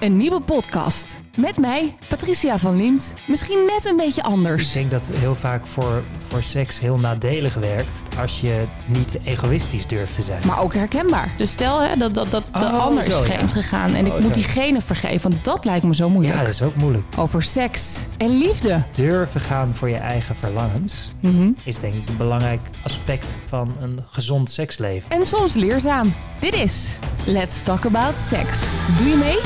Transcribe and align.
Een 0.00 0.16
nieuwe 0.16 0.40
podcast. 0.40 1.16
Met 1.36 1.56
mij, 1.58 1.94
Patricia 2.08 2.58
van 2.58 2.76
Liemt. 2.76 3.14
Misschien 3.26 3.64
net 3.66 3.86
een 3.86 3.96
beetje 3.96 4.20
Ik 4.20 4.26
anders. 4.26 4.72
denk 4.72 4.90
dat 4.90 5.10
heel 5.12 5.34
vaak 5.34 5.66
voor, 5.66 6.02
voor 6.18 6.42
seks 6.42 6.80
heel 6.80 6.98
nadelig 6.98 7.54
werkt 7.54 8.00
als 8.18 8.40
je 8.40 8.64
niet 8.86 9.18
egoïstisch 9.24 9.86
durft 9.86 10.14
te 10.14 10.22
zijn. 10.22 10.42
Maar 10.46 10.60
ook 10.62 10.74
herkenbaar. 10.74 11.34
Dus 11.36 11.50
stel 11.50 11.80
hè, 11.80 11.96
dat, 11.96 12.14
dat, 12.14 12.30
dat 12.30 12.44
de 12.52 12.64
Oh, 12.64 12.78
ander 12.80 13.06
is 13.06 13.12
zo, 13.14 13.20
ja. 13.20 13.24
vreemd 13.26 13.52
gegaan 13.52 13.94
en 13.94 14.06
ik 14.06 14.12
Oh, 14.12 14.18
moet 14.18 14.26
zo. 14.26 14.30
diegene 14.40 14.80
vergeven. 14.80 15.30
Want 15.30 15.44
dat 15.44 15.64
lijkt 15.64 15.84
me 15.84 15.94
zo 15.94 16.08
moeilijk. 16.10 16.34
Ja, 16.36 16.40
dat 16.44 16.52
is 16.52 16.62
ook 16.62 16.74
moeilijk. 16.76 17.04
Over 17.16 17.42
seks 17.42 18.04
en 18.18 18.38
liefde. 18.38 18.82
Durven 18.92 19.40
gaan 19.40 19.74
voor 19.74 19.88
je 19.88 19.96
eigen 19.96 20.36
verlangens 20.36 21.12
Mhm. 21.20 21.50
is 21.64 21.78
denk 21.78 21.94
ik 21.94 22.08
een 22.08 22.16
belangrijk 22.16 22.68
aspect 22.84 23.38
van 23.46 23.74
een 23.80 24.00
gezond 24.10 24.50
seksleven. 24.50 25.10
En 25.10 25.26
soms 25.26 25.54
leerzaam. 25.54 26.14
Dit 26.40 26.54
is 26.54 26.96
Let's 27.24 27.62
Talk 27.62 27.84
About 27.86 28.18
Sex. 28.18 28.66
Doe 28.98 29.08
je 29.08 29.16
mee? 29.16 29.38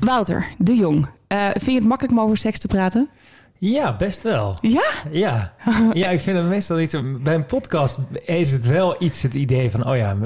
Wouter 0.00 0.46
de 0.58 0.74
Jong, 0.76 1.06
eh, 1.26 1.44
vind 1.50 1.64
je 1.64 1.74
het 1.74 1.84
makkelijk 1.88 2.18
om 2.18 2.24
over 2.24 2.36
seks 2.36 2.58
te 2.58 2.66
praten? 2.68 3.08
Ja, 3.58 3.96
best 3.96 4.22
wel. 4.22 4.54
Ja? 4.60 4.90
Ja. 5.10 5.52
ja, 5.92 6.08
ik 6.08 6.20
vind 6.20 6.36
het 6.36 6.46
meestal 6.46 6.80
iets... 6.80 6.94
Bij 7.22 7.34
een 7.34 7.46
podcast 7.46 7.98
is 8.24 8.52
het 8.52 8.66
wel 8.66 9.02
iets 9.02 9.22
het 9.22 9.34
idee 9.34 9.70
van... 9.70 9.86
oh 9.86 9.96
ja, 9.96 10.16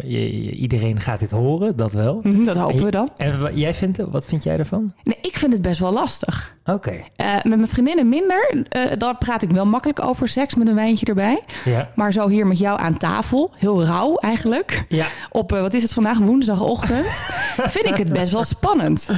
iedereen 0.52 1.01
gaat 1.01 1.18
dit 1.18 1.30
horen, 1.30 1.77
dat 1.77 1.92
wel. 1.92 2.20
Mhm, 2.23 2.45
Dat 2.45 2.56
hopen 2.56 2.84
we 2.84 2.91
dan. 2.91 3.09
En 3.16 3.48
jij 3.55 3.74
vindt, 3.74 3.98
wat 3.98 4.27
vind 4.27 4.42
jij 4.42 4.59
ervan? 4.59 4.92
Nee, 5.02 5.18
ik 5.23 5.38
vind 5.38 5.52
het 5.52 5.62
best 5.62 5.80
wel 5.80 5.93
lastig. 5.93 6.54
Oké, 6.65 6.93
Eh, 7.16 7.32
met 7.34 7.45
mijn 7.56 7.68
vriendinnen 7.68 8.09
minder. 8.09 8.65
Eh 8.68 8.80
daar 8.98 9.16
praat 9.18 9.43
ik 9.43 9.51
wel 9.51 9.66
makkelijk 9.66 10.04
over 10.04 10.29
seks 10.29 10.54
met 10.54 10.68
een 10.68 10.74
wijntje 10.74 11.06
erbij. 11.06 11.43
ja. 11.65 11.91
Maar 11.95 12.12
zo 12.12 12.29
hier 12.29 12.46
met 12.46 12.59
jou 12.59 12.80
aan 12.80 12.96
tafel, 12.96 13.51
heel 13.56 13.84
rauw 13.84 14.16
eigenlijk. 14.16 14.84
Ja, 14.88 15.06
Op, 15.30 15.51
wat 15.51 15.74
is 15.74 15.82
het 15.82 15.93
vandaag, 15.93 16.18
woensdagochtend. 16.18 17.06
vind 17.77 17.87
ik 17.87 17.96
het 17.96 18.12
best 18.12 18.32
wel 18.32 18.45
spannend. 18.45 19.10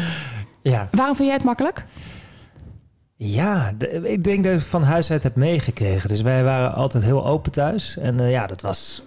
Ja. 0.70 0.88
Waarom 0.90 1.14
vind 1.16 1.28
jij 1.28 1.36
het 1.36 1.46
makkelijk? 1.46 1.84
Ja, 3.16 3.72
de- 3.78 3.88
ik 4.10 4.24
denk 4.24 4.44
dat 4.44 4.52
ik 4.52 4.60
van 4.60 4.82
huis 4.82 5.10
uit 5.10 5.22
heb 5.22 5.36
meegekregen. 5.36 6.08
Dus 6.08 6.20
wij 6.22 6.44
waren 6.44 6.74
altijd 6.74 7.04
heel 7.04 7.26
open 7.26 7.52
thuis. 7.52 7.96
En 7.98 8.20
eh, 8.20 8.30
ja, 8.30 8.46
dat 8.46 8.60
was 8.62 9.02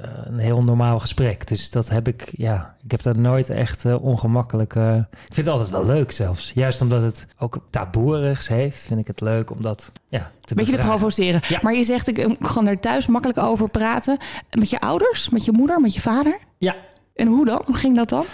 eh, 0.00 0.08
een 0.24 0.38
heel 0.38 0.62
normaal 0.62 0.98
gesprek. 0.98 1.46
Dus 1.46 1.70
dat 1.70 1.88
heb 1.88 2.08
ik, 2.08 2.32
ja, 2.36 2.74
ik 2.84 2.90
heb 2.90 3.02
daar 3.02 3.18
nooit 3.18 3.48
echt 3.50 3.84
eh, 3.84 4.04
ongemakkelijk... 4.04 4.74
ik 4.74 5.14
vind 5.34 5.36
het 5.36 5.48
altijd 5.48 5.70
wel 5.70 5.86
leuk 5.86 6.12
zelfs. 6.12 6.52
Juist 6.54 6.80
omdat 6.80 7.02
het 7.02 7.26
ook 7.38 7.58
taboerigs 7.70 8.48
heeft, 8.48 8.86
vind 8.86 9.00
ik 9.00 9.06
het 9.06 9.20
leuk 9.20 9.50
om 9.50 9.62
dat 9.62 9.92
ja, 10.06 10.30
te 10.40 10.54
Beetje 10.54 10.72
te 10.76 10.78
provoceren. 10.78 11.40
Ja. 11.48 11.58
Maar 11.62 11.74
je 11.74 11.84
zegt, 11.84 12.08
ik 12.08 12.36
kan 12.54 12.66
er 12.68 12.80
thuis 12.80 13.06
makkelijk 13.06 13.38
over 13.38 13.70
praten. 13.70 14.16
Met 14.58 14.70
je 14.70 14.80
ouders, 14.80 15.28
met 15.30 15.44
je 15.44 15.52
moeder, 15.52 15.80
met 15.80 15.94
je 15.94 16.00
vader? 16.00 16.38
Ja, 16.58 16.74
En 17.14 17.26
hoe 17.26 17.44
dan? 17.44 17.62
Hoe 17.64 17.76
ging 17.76 17.96
dat 17.96 18.08
dan? 18.08 18.24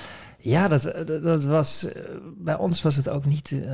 Ja, 0.43 0.69
dat, 0.69 0.83
dat, 1.07 1.23
dat 1.23 1.45
was. 1.45 1.85
eh, 1.93 2.03
Bij 2.39 2.57
ons 2.57 2.83
was 2.83 2.97
het 2.97 3.09
ook 3.09 3.25
niet. 3.27 3.53
eh, 3.67 3.71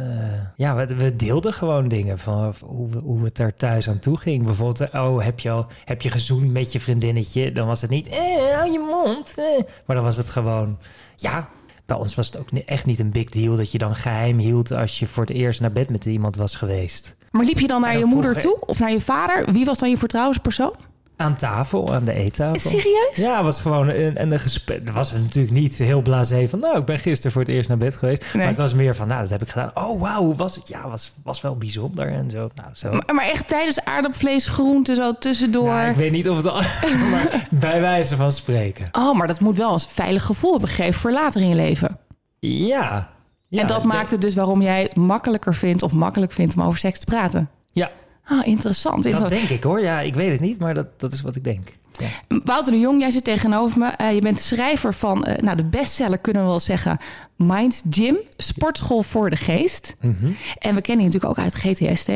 ja, 0.57 0.75
we, 0.77 0.95
we 0.95 1.17
deelden 1.17 1.53
gewoon 1.53 1.89
dingen 1.89 2.19
van 2.19 2.55
hoe, 2.65 2.89
we- 2.89 2.99
hoe 2.99 3.25
het 3.25 3.39
er 3.39 3.55
thuis 3.55 3.89
aan 3.89 3.99
toe 3.99 4.17
ging. 4.19 4.45
Bijvoorbeeld, 4.45 4.91
eh, 4.91 5.05
oh, 5.05 5.25
heb 5.25 5.41
je, 5.41 5.51
al, 5.51 5.67
heb 5.85 6.03
je 6.03 6.11
gezoend 6.11 6.53
met 6.53 6.73
je 6.73 6.81
vriendinnetje? 6.81 7.53
Dan 7.53 7.67
was 7.67 7.81
het 7.81 7.91
niet, 7.91 8.07
eh, 8.09 8.55
hou 8.55 8.71
je 8.73 8.79
mond. 9.05 9.33
eh. 9.39 9.65
Maar 9.87 9.97
dan 9.97 10.05
was 10.05 10.17
het 10.17 10.29
gewoon, 10.29 10.79
ja. 11.17 11.49
Bij 11.87 11.97
ons 11.97 12.15
was 12.15 12.27
het 12.27 12.39
ook 12.39 12.51
echt 12.51 12.87
niet 12.87 12.99
een 12.99 13.11
big 13.11 13.25
deal 13.29 13.57
dat 13.57 13.73
je 13.73 13.79
dan 13.79 13.95
geheim 13.95 14.39
hield 14.39 14.71
als 14.73 14.99
je 14.99 15.07
voor 15.07 15.25
het 15.25 15.33
eerst 15.35 15.61
naar 15.61 15.73
bed 15.73 15.91
met 15.91 16.05
iemand 16.05 16.37
was 16.37 16.55
geweest. 16.55 17.17
Maar 17.31 17.45
liep 17.45 17.59
je 17.59 17.67
dan 17.67 17.81
naar 17.81 17.99
je 17.99 18.05
moeder 18.05 18.31
vroeg- 18.41 18.45
toe? 18.55 18.67
Of 18.67 18.79
naar 18.79 18.91
je 18.91 19.01
vader? 19.01 19.53
Wie 19.53 19.65
was 19.65 19.79
dan 19.79 19.91
je 19.91 19.97
vertrouwenspersoon? 19.97 20.75
Aan 21.19 21.37
tafel, 21.37 21.95
aan 21.95 22.05
de 22.05 22.13
eettafel. 22.13 22.71
Serieus? 22.71 23.17
Ja, 23.17 23.37
het 23.37 23.45
was 23.45 23.61
gewoon 23.61 23.89
een, 23.89 24.17
en 24.17 24.33
een 24.33 24.39
gesprek. 24.39 24.81
Het 24.85 24.95
was 24.95 25.13
natuurlijk 25.13 25.55
niet 25.55 25.77
heel 25.77 26.03
blasé 26.03 26.49
van, 26.49 26.59
nou, 26.59 26.79
ik 26.79 26.85
ben 26.85 26.99
gisteren 26.99 27.33
voor 27.33 27.43
het 27.43 27.51
eerst 27.51 27.69
naar 27.69 27.79
bed 27.79 27.97
geweest. 27.97 28.35
Maar 28.35 28.47
het 28.47 28.57
was 28.57 28.75
meer 28.75 28.97
van, 28.97 29.09
nou, 29.09 29.21
dat 29.21 29.31
heb 29.31 29.43
ik 29.43 29.49
gedaan. 29.49 29.71
Oh, 29.75 30.01
wauw, 30.01 30.23
hoe 30.23 30.35
was 30.35 30.57
het? 30.57 30.69
Ja, 30.69 30.89
was, 30.89 31.13
was 31.23 31.41
wel 31.41 31.57
bijzonder 31.57 32.13
en 32.13 32.31
zo. 32.31 32.49
Nou, 32.55 32.69
zo. 32.73 32.91
Maar, 32.91 33.15
maar 33.15 33.25
echt 33.25 33.49
tijdens 33.49 33.85
aardappelvlees, 33.85 34.49
groenten 34.49 34.95
zo 34.95 35.13
tussendoor. 35.19 35.65
Nou, 35.65 35.91
ik 35.91 35.97
weet 35.97 36.13
niet 36.13 36.29
of 36.29 36.37
het 36.37 36.47
al, 36.47 36.61
maar 37.11 37.49
bij 37.51 37.81
wijze 37.81 38.17
van 38.17 38.33
spreken. 38.33 38.85
Oh, 38.93 39.17
maar 39.17 39.27
dat 39.27 39.41
moet 39.41 39.57
wel 39.57 39.73
een 39.73 39.81
veilig 39.81 40.23
gevoel 40.23 40.51
hebben 40.51 40.69
gegeven 40.69 41.01
voor 41.01 41.13
later 41.13 41.41
in 41.41 41.49
je 41.49 41.55
leven. 41.55 41.99
Ja. 42.39 43.11
ja 43.49 43.61
en 43.61 43.67
dat 43.67 43.81
ik 43.81 43.85
maakt 43.85 44.11
het 44.11 44.21
dus 44.21 44.35
waarom 44.35 44.63
jij 44.63 44.83
het 44.83 44.97
makkelijker 44.97 45.55
vindt 45.55 45.83
of 45.83 45.93
makkelijk 45.93 46.33
vindt 46.33 46.57
om 46.57 46.63
over 46.63 46.79
seks 46.79 46.99
te 46.99 47.07
praten. 47.07 47.51
Ja, 47.73 47.91
Ah, 48.29 48.47
interessant. 48.47 49.03
dat 49.03 49.13
interessant. 49.13 49.49
denk 49.49 49.59
ik 49.59 49.65
hoor. 49.65 49.81
Ja, 49.81 50.01
ik 50.01 50.15
weet 50.15 50.31
het 50.31 50.41
niet, 50.41 50.59
maar 50.59 50.75
dat, 50.75 51.01
dat 51.01 51.13
is 51.13 51.21
wat 51.21 51.37
ik 51.37 51.45
denk. 51.45 51.69
Ja. 51.99 52.39
Wouter 52.45 52.73
de 52.73 52.79
Jong, 52.79 53.01
jij 53.01 53.11
zit 53.11 53.25
tegenover 53.25 53.79
me. 53.79 53.87
Eh, 53.89 54.15
je 54.15 54.21
bent 54.21 54.37
de 54.37 54.43
schrijver 54.43 54.95
van 54.95 55.25
eh, 55.25 55.43
nou, 55.43 55.57
de 55.57 55.65
bestseller, 55.65 56.19
kunnen 56.19 56.43
we 56.43 56.49
wel 56.49 56.61
zeggen, 56.61 56.99
Mind 57.37 57.83
Gym, 57.91 58.17
Sportschool 58.37 59.03
voor 59.03 59.31
de 59.31 59.37
Geest. 59.37 59.97
Mhm, 60.01 60.31
En 60.59 60.75
we 60.75 60.81
kennen 60.81 61.05
je 61.07 61.13
natuurlijk 61.13 61.25
ook 61.25 61.39
uit 61.45 61.55
GTST. 61.55 62.11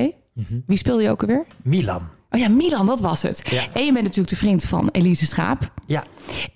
Wie 0.66 0.76
speelde 0.78 1.02
je 1.02 1.10
ook 1.10 1.20
alweer? 1.20 1.44
Milan. 1.62 2.02
Oh 2.30 2.40
ja, 2.40 2.48
Milan, 2.48 2.86
dat 2.86 3.00
was 3.00 3.22
het. 3.22 3.48
Ja. 3.50 3.62
En 3.72 3.84
je 3.84 3.92
bent 3.92 4.04
natuurlijk 4.04 4.28
de 4.28 4.36
vriend 4.36 4.64
van 4.64 4.88
Elise 4.92 5.26
Schaap. 5.26 5.72
Ja. 5.86 6.04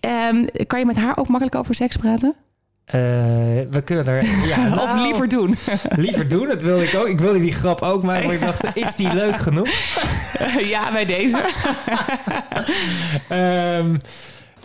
Ehm, 0.01 0.45
kan 0.67 0.79
je 0.79 0.87
met 0.87 0.97
haar 0.97 1.17
ook 1.19 1.29
makkelijk 1.29 1.55
over 1.57 1.75
seks 1.75 1.97
praten? 1.97 2.35
Eh, 2.85 3.01
we 3.71 3.83
kunnen 3.85 4.07
er... 4.07 4.25
Ja, 4.49 4.71
of 4.73 4.95
nou, 4.95 5.01
liever 5.01 5.29
doen? 5.29 5.55
Liever 5.97 6.29
doen, 6.29 6.49
dat 6.49 6.63
wilde 6.63 6.85
ik 6.85 6.95
ook. 6.95 7.07
Ik 7.07 7.19
wilde 7.19 7.39
die 7.39 7.53
grap 7.53 7.83
ook 7.83 8.03
maken, 8.03 8.25
maar 8.27 8.35
ik 8.35 8.41
dacht, 8.41 8.65
is 8.77 8.97
die 8.97 9.15
leuk 9.15 9.37
genoeg? 9.37 9.69
ja, 10.59 10.93
bij 10.93 11.05
deze. 11.05 11.45
Ehm, 13.29 13.97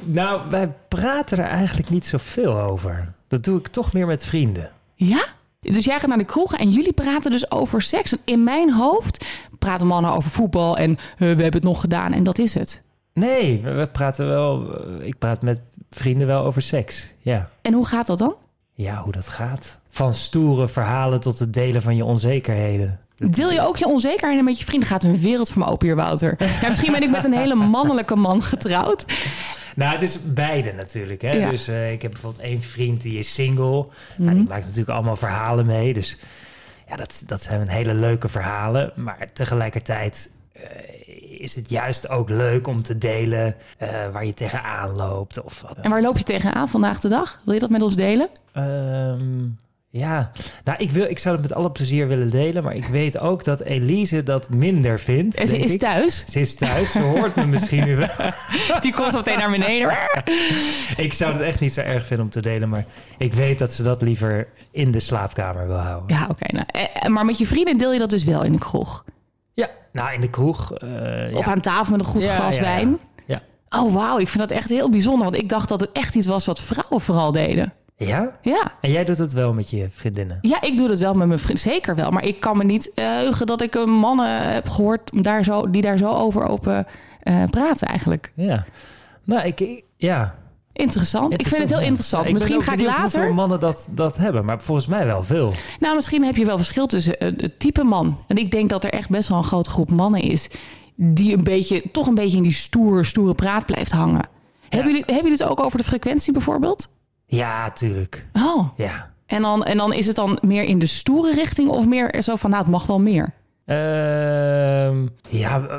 nou, 0.03 0.41
wij 0.49 0.71
praten 0.87 1.37
er 1.37 1.45
eigenlijk 1.49 1.89
niet 1.89 2.05
zoveel 2.05 2.59
over. 2.59 3.13
Dat 3.27 3.43
doe 3.43 3.59
ik 3.59 3.67
toch 3.67 3.93
meer 3.93 4.07
met 4.07 4.25
vrienden. 4.25 4.71
Ja? 4.95 5.25
Dus 5.61 5.85
jij 5.85 5.99
gaat 5.99 6.07
naar 6.09 6.17
de 6.17 6.23
kroeg 6.23 6.55
en 6.55 6.69
jullie 6.69 6.93
praten 6.93 7.31
dus 7.31 7.51
over 7.51 7.81
seks. 7.81 8.11
En 8.11 8.19
in 8.25 8.43
mijn 8.43 8.73
hoofd 8.73 9.25
praten 9.59 9.87
mannen 9.87 10.11
over 10.11 10.29
voetbal 10.31 10.77
en 10.77 10.91
eh, 10.97 10.97
we 11.17 11.25
hebben 11.25 11.53
het 11.53 11.63
nog 11.63 11.81
gedaan 11.81 12.13
en 12.13 12.23
dat 12.23 12.37
is 12.37 12.53
het. 12.53 12.83
Nee, 13.13 13.61
we, 13.63 13.71
we 13.71 13.87
praten 13.87 14.27
wel. 14.27 14.77
eh, 14.99 15.07
Ik 15.07 15.17
praat 15.17 15.41
met 15.41 15.59
vrienden 15.89 16.27
wel 16.27 16.43
over 16.43 16.61
seks. 16.61 17.13
Ja. 17.19 17.49
En 17.61 17.73
hoe 17.73 17.87
gaat 17.87 18.07
dat 18.07 18.17
dan? 18.17 18.35
Ja, 18.73 19.01
hoe 19.01 19.11
dat 19.11 19.27
gaat. 19.27 19.79
Van 19.89 20.13
stoere 20.13 20.67
verhalen 20.67 21.19
tot 21.19 21.39
het 21.39 21.53
delen 21.53 21.81
van 21.81 21.95
je 21.95 22.05
onzekerheden. 22.05 22.99
Deel 23.15 23.51
je 23.51 23.61
ook 23.61 23.77
je 23.77 23.87
onzekerheden 23.87 24.43
met 24.43 24.59
je 24.59 24.65
vrienden? 24.65 24.87
Gaat 24.87 25.03
een 25.03 25.19
wereld 25.19 25.49
voor 25.49 25.61
me 25.63 25.69
open 25.69 25.87
hier, 25.87 25.95
Wouter. 25.95 26.35
Ja, 26.61 26.67
misschien 26.67 26.91
ben 26.91 27.03
ik 27.03 27.09
met 27.09 27.23
een 27.23 27.33
hele 27.33 27.55
mannelijke 27.55 28.15
man 28.15 28.43
getrouwd. 28.43 29.05
Nou, 29.75 29.93
het 29.93 30.01
is 30.01 30.33
beide 30.33 30.73
natuurlijk. 30.73 31.21
Hè? 31.21 31.31
Ja. 31.31 31.49
Dus 31.49 31.67
eh, 31.67 31.91
ik 31.91 32.01
heb 32.01 32.11
bijvoorbeeld 32.11 32.43
één 32.43 32.61
vriend 32.61 33.01
die 33.01 33.17
is 33.17 33.33
single. 33.33 33.87
Nou, 34.17 34.35
die 34.35 34.47
maakt 34.47 34.63
natuurlijk 34.63 34.89
allemaal 34.89 35.15
verhalen 35.15 35.65
mee. 35.65 35.93
Dus 35.93 36.17
ja, 36.87 36.95
dat, 36.95 37.23
dat 37.25 37.43
zijn 37.43 37.67
hele 37.67 37.93
leuke 37.93 38.27
verhalen. 38.27 38.91
Maar 38.95 39.27
tegelijkertijd 39.33 40.31
eh, 40.53 40.61
is 41.39 41.55
het 41.55 41.69
juist 41.69 42.09
ook 42.09 42.29
leuk 42.29 42.67
om 42.67 42.83
te 42.83 42.97
delen 42.97 43.55
eh, 43.77 43.89
waar 44.11 44.25
je 44.25 44.33
tegenaan 44.33 44.95
loopt. 44.95 45.43
Of 45.43 45.61
wat. 45.61 45.77
En 45.81 45.89
waar 45.89 46.01
loop 46.01 46.17
je 46.17 46.23
tegenaan 46.23 46.69
vandaag 46.69 46.99
de 46.99 47.07
dag? 47.07 47.39
Wil 47.43 47.53
je 47.53 47.59
dat 47.59 47.69
met 47.69 47.81
ons 47.81 47.95
delen? 47.95 48.29
Ehm, 48.53 49.45
ja, 49.91 50.31
nou, 50.63 50.77
ik, 50.77 50.91
wil, 50.91 51.05
ik 51.05 51.19
zou 51.19 51.35
het 51.35 51.43
met 51.43 51.53
alle 51.53 51.71
plezier 51.71 52.07
willen 52.07 52.29
delen. 52.29 52.63
Maar 52.63 52.75
ik 52.75 52.85
weet 52.85 53.19
ook 53.19 53.43
dat 53.43 53.59
Elise 53.59 54.23
dat 54.23 54.49
minder 54.49 54.99
vindt. 54.99 55.35
En 55.35 55.47
ze 55.47 55.57
is 55.57 55.73
ik. 55.73 55.79
thuis, 55.79 56.23
Ze 56.27 56.39
is 56.39 56.55
thuis, 56.55 56.91
ze 56.91 57.01
hoort 57.01 57.35
me 57.35 57.45
misschien 57.45 57.83
nu 57.83 57.95
wel. 57.95 58.07
dus 58.67 58.79
die 58.81 58.93
komt 58.93 59.13
meteen 59.13 59.37
naar 59.37 59.51
beneden. 59.51 59.97
Ik 60.97 61.13
zou 61.13 61.33
het 61.33 61.41
echt 61.41 61.59
niet 61.59 61.73
zo 61.73 61.81
erg 61.81 62.05
vinden 62.05 62.25
om 62.25 62.31
te 62.31 62.41
delen, 62.41 62.69
maar 62.69 62.85
ik 63.17 63.33
weet 63.33 63.59
dat 63.59 63.73
ze 63.73 63.83
dat 63.83 64.01
liever 64.01 64.47
in 64.71 64.91
de 64.91 64.99
slaapkamer 64.99 65.67
wil 65.67 65.77
houden. 65.77 66.17
Ja, 66.17 66.27
oké. 66.29 66.55
nou, 66.55 66.65
eh, 66.71 67.09
maar 67.09 67.25
met 67.25 67.37
je 67.37 67.45
vrienden 67.45 67.77
deel 67.77 67.93
je 67.93 67.99
dat 67.99 68.09
dus 68.09 68.23
wel 68.23 68.43
in 68.43 68.51
de 68.51 68.59
kroeg? 68.59 69.03
Nou 69.91 70.13
in 70.13 70.21
de 70.21 70.29
kroeg. 70.29 70.73
eh, 70.73 70.89
Of 71.37 71.45
ja. 71.45 71.51
aan 71.51 71.61
tafel 71.61 71.91
met 71.91 71.99
een 71.99 72.11
goed 72.11 72.23
Ja, 72.23 72.35
glas 72.35 72.55
ja, 72.55 72.61
wijn? 72.61 72.97
Ja. 73.25 73.41
Oh, 73.69 73.93
wauw. 73.93 74.17
Ik 74.19 74.27
vind 74.27 74.39
dat 74.49 74.57
echt 74.57 74.69
heel 74.69 74.89
bijzonder. 74.89 75.23
Want 75.23 75.35
ik 75.35 75.49
dacht 75.49 75.69
dat 75.69 75.81
het 75.81 75.91
echt 75.91 76.15
iets 76.15 76.27
was 76.27 76.45
wat 76.45 76.59
vrouwen 76.59 77.01
vooral 77.01 77.31
deden. 77.31 77.73
Ja? 77.97 78.37
Ja. 78.41 78.71
En 78.81 78.91
jij 78.91 79.03
doet 79.03 79.17
het 79.17 79.33
wel 79.33 79.53
met 79.53 79.69
je 79.69 79.87
vriendinnen? 79.89 80.37
Ja, 80.41 80.61
ik 80.61 80.77
doe 80.77 80.87
dat 80.87 80.99
wel 80.99 81.13
met 81.13 81.27
mijn 81.27 81.39
vriend. 81.39 81.59
Zeker 81.59 81.95
wel. 81.95 82.11
Maar 82.11 82.23
ik 82.25 82.39
kan 82.39 82.57
me 82.57 82.63
niet 82.63 82.91
eh, 82.93 83.05
heugen 83.05 83.45
dat 83.47 83.61
ik 83.61 83.75
een 83.75 83.89
mannen 83.91 84.51
heb 84.53 84.67
gehoord 84.67 85.23
daar 85.23 85.43
zo, 85.43 85.69
die 85.69 85.81
daar 85.81 85.97
zo 85.97 86.13
over 86.13 86.43
open 86.47 86.85
eh, 87.21 87.43
praten 87.49 87.87
eigenlijk. 87.87 88.31
Ja. 88.35 88.65
Nou, 89.23 89.45
ik, 89.47 89.59
ik- 89.59 89.83
ja. 89.97 90.35
Interessant. 90.79 91.33
Ik 91.33 91.47
vind 91.47 91.61
het 91.61 91.69
heel 91.69 91.79
interessant. 91.87 92.27
Ja, 92.27 92.33
Misschien 92.33 92.61
ga 92.61 92.73
ik 92.73 92.81
later... 92.81 93.01
hoeveel 93.19 93.33
mannen 93.33 93.59
dat, 93.59 93.87
dat 93.91 94.17
hebben, 94.17 94.45
maar 94.45 94.61
volgens 94.61 94.87
mij 94.87 95.05
wel 95.05 95.23
veel. 95.23 95.53
Nou, 95.79 95.95
misschien 95.95 96.23
heb 96.23 96.35
je 96.35 96.45
wel 96.45 96.57
verschil 96.57 96.87
tussen 96.87 97.19
eh, 97.19 97.31
het 97.37 97.59
type 97.59 97.83
man. 97.83 98.17
En 98.27 98.37
ik 98.37 98.51
denk 98.51 98.69
dat 98.69 98.83
er 98.83 98.89
echt 98.93 99.09
best 99.09 99.29
wel 99.29 99.37
een 99.37 99.43
grote 99.43 99.69
groep 99.69 99.91
mannen 99.91 100.21
is... 100.21 100.47
die 100.95 101.37
een 101.37 101.43
beetje, 101.43 101.83
toch 101.91 102.07
een 102.07 102.15
beetje 102.15 102.37
in 102.37 102.43
die 102.43 102.51
stoere, 102.51 103.03
stoere 103.03 103.35
praat 103.35 103.65
blijft 103.65 103.91
hangen. 103.91 104.27
Hebben, 104.69 104.91
jullie, 104.91 105.05
hebben 105.05 105.23
jullie 105.23 105.43
het 105.43 105.49
ook 105.49 105.63
over 105.63 105.77
de 105.77 105.83
frequentie 105.83 106.33
bijvoorbeeld? 106.33 106.89
Ja, 107.25 107.69
tuurlijk. 107.71 108.25
Oh, 108.33 108.67
Ja. 108.77 109.13
en 109.25 109.41
dan, 109.41 109.63
en 109.63 109.77
dan 109.77 109.93
is 109.93 110.07
het 110.07 110.15
dan 110.15 110.37
meer 110.41 110.63
in 110.63 110.79
de 110.79 110.87
stoere 110.87 111.33
richting... 111.33 111.69
of 111.69 111.85
meer 111.87 112.21
zo 112.21 112.35
van, 112.35 112.49
nou, 112.49 112.61
het 112.63 112.71
mag 112.71 112.85
wel 112.85 112.99
meer? 112.99 113.33
Ehm, 113.65 115.07
ja, 115.27 115.67
eh, 115.67 115.77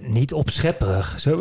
niet 0.00 0.32
opschepperig. 0.32 1.20
Zo 1.20 1.40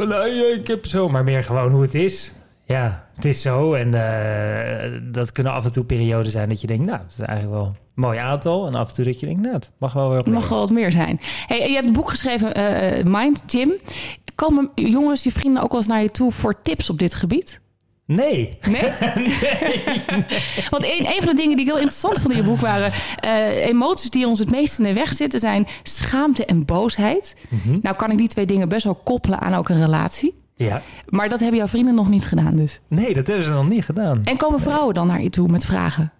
ik 0.54 0.68
heb 0.68 0.86
zo, 0.86 1.10
maar 1.10 1.24
meer 1.24 1.44
gewoon 1.44 1.72
hoe 1.72 1.82
het 1.82 1.96
is. 1.96 2.32
Ja, 2.66 3.08
het 3.16 3.26
is 3.26 3.42
zo. 3.42 3.74
En 3.74 3.94
eh, 3.94 4.92
dat 5.04 5.32
kunnen 5.32 5.54
af 5.54 5.66
en 5.66 5.72
toe 5.72 5.84
perioden 5.84 6.32
zijn 6.32 6.50
dat 6.50 6.62
je 6.62 6.68
denkt, 6.68 6.86
nou, 6.86 6.98
dat 6.98 7.12
is 7.12 7.20
eigenlijk 7.20 7.58
wel 7.58 7.66
een 7.66 7.76
mooi 7.94 8.18
aantal. 8.20 8.68
En 8.68 8.76
af 8.76 8.90
en 8.90 8.96
toe 8.96 9.06
dat 9.06 9.20
je 9.20 9.26
denkt, 9.26 9.42
nou, 9.42 9.54
het 9.56 9.72
mag 9.78 9.94
wel 9.94 10.10
weer 10.10 10.30
mag 10.30 10.50
wel 10.50 10.60
wat 10.60 10.70
meer 10.72 10.92
zijn. 10.92 11.20
Hey, 11.48 11.68
je 11.70 11.74
hebt 11.76 11.88
een 11.88 11.94
boek 11.94 12.10
geschreven, 12.10 12.54
eh, 12.54 13.04
Mind, 13.06 13.44
Jim. 13.46 13.72
Komen 14.36 14.70
jongens, 14.76 15.24
je 15.24 15.32
vrienden 15.32 15.64
ook 15.64 15.70
wel 15.72 15.80
eens 15.80 15.88
naar 15.90 16.02
je 16.02 16.12
toe 16.12 16.32
voor 16.32 16.62
tips 16.62 16.90
op 16.90 17.00
dit 17.00 17.14
gebied? 17.16 17.60
Nee. 18.06 18.58
Nee? 18.72 18.92
Want 20.70 20.84
een, 20.84 21.06
een 21.06 21.18
van 21.18 21.26
de 21.26 21.34
dingen 21.36 21.56
die 21.56 21.66
ik 21.66 21.72
heel 21.72 21.76
interessant 21.76 22.20
vond 22.20 22.32
in 22.34 22.38
je 22.40 22.44
boek 22.44 22.60
waren... 22.60 22.92
eh, 23.20 23.66
emoties 23.66 24.10
die 24.10 24.28
ons 24.28 24.40
het 24.40 24.52
meest 24.52 24.78
in 24.78 24.84
de 24.84 24.94
weg 24.94 25.14
zitten 25.14 25.40
zijn 25.40 25.68
schaamte 25.84 26.46
en 26.46 26.66
boosheid. 26.66 27.36
Mhm. 27.50 27.78
Nou 27.82 27.96
kan 27.96 28.12
ik 28.12 28.18
die 28.18 28.28
twee 28.28 28.46
dingen 28.46 28.70
best 28.70 28.84
wel 28.84 28.96
koppelen 28.96 29.40
aan 29.40 29.54
ook 29.54 29.70
een 29.70 29.80
relatie. 29.84 30.41
Ja. 30.64 30.82
Maar 31.10 31.30
dat 31.30 31.40
hebben 31.40 31.58
jouw 31.58 31.68
vrienden 31.68 31.96
nog 31.96 32.10
niet 32.10 32.26
gedaan 32.26 32.56
dus. 32.56 32.82
Nee, 32.88 33.14
dat 33.14 33.28
hebben 33.28 33.46
ze 33.46 33.52
nog 33.54 33.70
niet 33.70 33.86
gedaan. 33.86 34.22
En 34.26 34.38
komen 34.38 34.60
vrouwen 34.60 34.94
dan 34.94 35.08
naar 35.08 35.22
je 35.22 35.30
toe 35.30 35.48
met 35.48 35.66
vragen? 35.66 36.12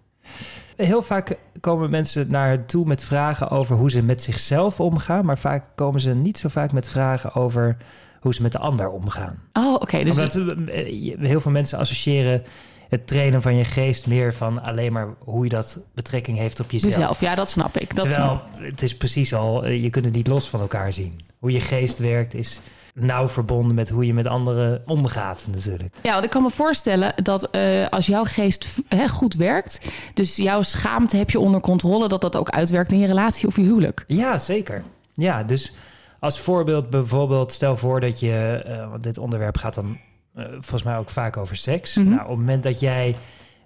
Heel 0.76 1.02
vaak 1.02 1.38
komen 1.60 1.90
mensen 1.90 2.30
naar 2.30 2.64
toe 2.66 2.86
met 2.86 3.04
vragen 3.04 3.48
over 3.50 3.76
hoe 3.76 3.90
ze 3.90 4.02
met 4.02 4.22
zichzelf 4.22 4.80
omgaan. 4.80 5.24
Maar 5.24 5.38
vaak 5.38 5.64
komen 5.74 6.00
ze 6.00 6.10
niet 6.14 6.38
zo 6.38 6.48
vaak 6.48 6.72
met 6.72 6.88
vragen 6.88 7.34
over 7.34 7.76
hoe 8.20 8.34
ze 8.34 8.42
met 8.42 8.52
de 8.52 8.58
ander 8.58 8.88
omgaan. 8.90 9.38
Oh, 9.52 9.74
oké. 9.74 10.02
dus 10.04 10.18
Omdat 10.18 10.32
we- 10.34 10.70
eh, 10.70 11.26
heel 11.28 11.40
veel 11.40 11.50
mensen 11.50 11.78
associëren 11.78 12.42
het 12.88 13.06
trainen 13.06 13.42
van 13.42 13.56
je 13.56 13.64
geest 13.64 14.06
meer 14.06 14.34
van 14.34 14.62
alleen 14.62 14.92
maar 14.92 15.08
hoe 15.18 15.44
je 15.44 15.50
dat 15.50 15.78
betrekking 15.94 16.38
heeft 16.38 16.60
op 16.60 16.70
jezelf. 16.70 16.94
jezelf. 16.94 17.20
Ja, 17.20 17.34
dat 17.34 17.50
snap 17.50 17.76
ik. 17.76 17.94
Dat 17.94 18.08
Terwijl 18.08 18.28
snap 18.40 18.60
ik. 18.60 18.70
het 18.70 18.82
is 18.82 18.96
precies 18.96 19.34
al, 19.34 19.64
eh, 19.64 19.82
je 19.82 19.90
kunt 19.90 20.04
het 20.04 20.14
niet 20.14 20.26
los 20.26 20.48
van 20.48 20.60
elkaar 20.60 20.92
zien. 20.92 21.20
Hoe 21.38 21.52
je 21.52 21.60
geest 21.60 21.98
werkt 21.98 22.34
is 22.34 22.60
nauw 22.94 23.28
verbonden 23.28 23.74
met 23.74 23.88
hoe 23.88 24.06
je 24.06 24.14
met 24.14 24.26
anderen 24.26 24.82
omgaat 24.86 25.46
natuurlijk. 25.50 25.94
Ja, 26.02 26.12
want 26.12 26.24
ik 26.24 26.30
kan 26.30 26.42
me 26.42 26.50
voorstellen 26.50 27.12
dat 27.22 27.50
eh, 27.50 27.88
als 27.88 28.06
jouw 28.06 28.24
geest 28.24 28.80
goed 29.08 29.34
werkt... 29.34 29.78
dus 30.14 30.36
jouw 30.36 30.62
schaamte 30.62 31.16
heb 31.16 31.30
je 31.30 31.40
onder 31.40 31.60
controle... 31.60 32.08
dat 32.08 32.20
dat 32.20 32.36
ook 32.36 32.50
uitwerkt 32.50 32.92
in 32.92 32.98
je 32.98 33.06
relatie 33.06 33.46
of 33.46 33.56
je 33.56 33.62
huwelijk. 33.62 34.04
Ja, 34.06 34.38
zeker. 34.38 34.82
Ja, 35.14 35.42
dus 35.42 35.72
als 36.20 36.40
voorbeeld 36.40 36.90
bijvoorbeeld, 36.90 37.52
stel 37.52 37.76
voor 37.76 38.00
dat 38.00 38.20
je, 38.20 38.62
eh, 38.66 38.90
want 38.90 39.02
dit 39.02 39.18
onderwerp 39.18 39.56
gaat 39.56 39.74
dan 39.74 39.98
eh, 40.34 40.44
volgens 40.50 40.82
mij 40.82 40.96
ook 40.96 41.10
vaak 41.10 41.36
over 41.36 41.56
seks. 41.56 41.94
Mhm. 41.96 42.08
Nou, 42.08 42.22
op 42.22 42.28
het 42.28 42.38
moment 42.38 42.62
dat 42.62 42.80
jij 42.80 43.16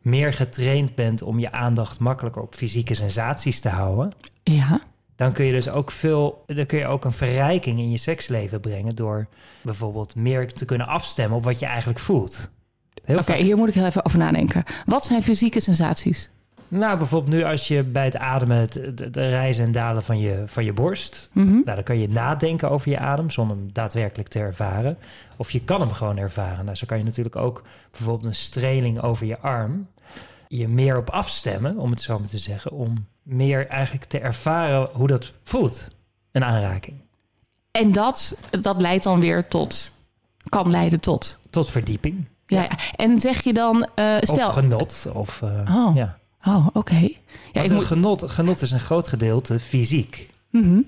meer 0.03 0.33
getraind 0.33 0.95
bent 0.95 1.23
om 1.23 1.39
je 1.39 1.53
aandacht 1.53 2.01
makkelijker 2.01 2.43
op 2.43 2.55
fysieke 2.55 2.95
sensaties 2.95 3.61
te 3.61 3.69
houden, 3.69 4.13
Ja. 4.43 4.81
Dan 5.17 5.33
kun 5.33 5.45
je 5.45 5.53
dus 5.53 5.69
ook 5.69 5.91
veel, 5.91 6.45
dan 6.47 6.67
kun 6.67 6.79
je 6.79 6.87
ook 6.87 7.05
een 7.05 7.13
verrijking 7.13 7.79
in 7.79 7.91
je 7.91 7.99
seksleven 7.99 8.61
brengen 8.61 8.95
door 8.95 9.27
bijvoorbeeld 9.63 10.15
meer 10.15 10.53
te 10.53 10.65
kunnen 10.65 10.87
afstemmen 10.87 11.39
op 11.39 11.45
wat 11.45 11.59
je 11.59 11.67
eigenlijk 11.67 11.99
voelt. 11.99 12.51
Oké, 13.07 13.35
hier 13.35 13.57
moet 13.57 13.69
ik 13.69 13.75
heel 13.75 13.87
even 13.87 14.05
over 14.05 14.19
nadenken. 14.19 14.65
Wat 14.87 15.05
zijn 15.05 15.23
fysieke 15.23 15.61
sensaties? 15.61 16.31
Nou, 16.69 16.99
bijvoorbeeld 16.99 17.35
nu 17.35 17.45
als 17.45 17.69
je 17.69 17.83
bij 17.83 18.05
het 18.05 18.17
ademen 18.17 18.57
het, 18.57 18.75
het, 18.75 18.99
het 18.99 19.17
rijzen 19.17 19.65
en 19.65 19.73
dalen 19.73 20.03
van 20.03 20.19
je, 20.19 20.43
van 20.47 20.65
je 20.65 20.73
borst. 20.73 21.29
Mhm. 21.33 21.51
Nou, 21.51 21.65
dan 21.65 21.83
kan 21.83 21.99
je 21.99 22.09
nadenken 22.09 22.71
over 22.71 22.91
je 22.91 22.99
adem 22.99 23.31
zonder 23.31 23.57
hem 23.57 23.73
daadwerkelijk 23.73 24.29
te 24.29 24.39
ervaren. 24.39 24.99
Of 25.37 25.51
je 25.51 25.65
kan 25.65 25.81
hem 25.81 25.93
gewoon 25.93 26.19
ervaren. 26.19 26.65
Nou, 26.65 26.77
zo 26.77 26.87
kan 26.87 26.99
je 26.99 27.05
natuurlijk 27.05 27.37
ook 27.37 27.63
bijvoorbeeld 27.91 28.25
een 28.25 28.35
streling 28.35 29.01
over 29.01 29.27
je 29.27 29.39
arm 29.39 29.89
je 30.49 30.69
meer 30.69 30.97
op 30.97 31.11
afstemmen, 31.11 31.79
om 31.79 31.91
het 31.91 32.01
zo 32.01 32.19
maar 32.19 32.29
te 32.29 32.39
zeggen, 32.39 32.71
om 32.71 33.07
meer 33.27 33.67
eigenlijk 33.67 34.05
te 34.05 34.19
ervaren 34.19 34.89
hoe 34.93 35.07
dat 35.07 35.33
voelt, 35.45 35.89
een 36.33 36.45
aanraking. 36.45 37.01
En 37.71 37.93
dat, 37.93 38.37
dat 38.51 38.81
leidt 38.81 39.05
dan 39.05 39.21
weer 39.21 39.49
tot... 39.49 39.93
kan 40.49 40.71
leiden 40.71 41.01
tot... 41.01 41.39
Tot 41.51 41.71
verdieping. 41.71 42.25
Ja, 42.47 42.63
ja. 42.63 42.71
En 42.97 43.21
zeg 43.21 43.43
je 43.45 43.53
dan... 43.53 43.89
eh, 43.95 44.17
stel... 44.21 44.47
Of 44.49 44.53
genot. 44.55 45.07
Of, 45.13 45.43
eh, 45.43 45.77
Oh. 45.77 45.97
ja. 45.97 46.19
Oh, 46.45 46.67
oké. 46.73 47.09
Ja, 47.53 47.63
ik 47.63 47.73
moet... 47.73 47.85
genot, 47.85 48.31
genot 48.31 48.63
is 48.63 48.71
een 48.71 48.81
groot 48.81 49.07
gedeelte 49.07 49.61
fysiek. 49.61 50.31
Mhm. 50.51 50.81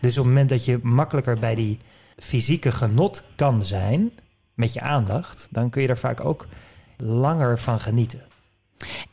Dus 0.00 0.18
op 0.18 0.24
het 0.24 0.32
moment 0.32 0.48
dat 0.48 0.64
je 0.64 0.78
makkelijker 0.82 1.38
bij 1.38 1.54
die 1.54 1.78
fysieke 2.16 2.72
genot 2.72 3.22
kan 3.34 3.62
zijn 3.62 4.10
met 4.54 4.72
je 4.72 4.80
aandacht, 4.80 5.48
dan 5.50 5.70
kun 5.70 5.82
je 5.82 5.88
er 5.88 5.98
vaak 5.98 6.24
ook 6.24 6.46
langer 6.96 7.58
van 7.58 7.80
genieten. 7.80 8.20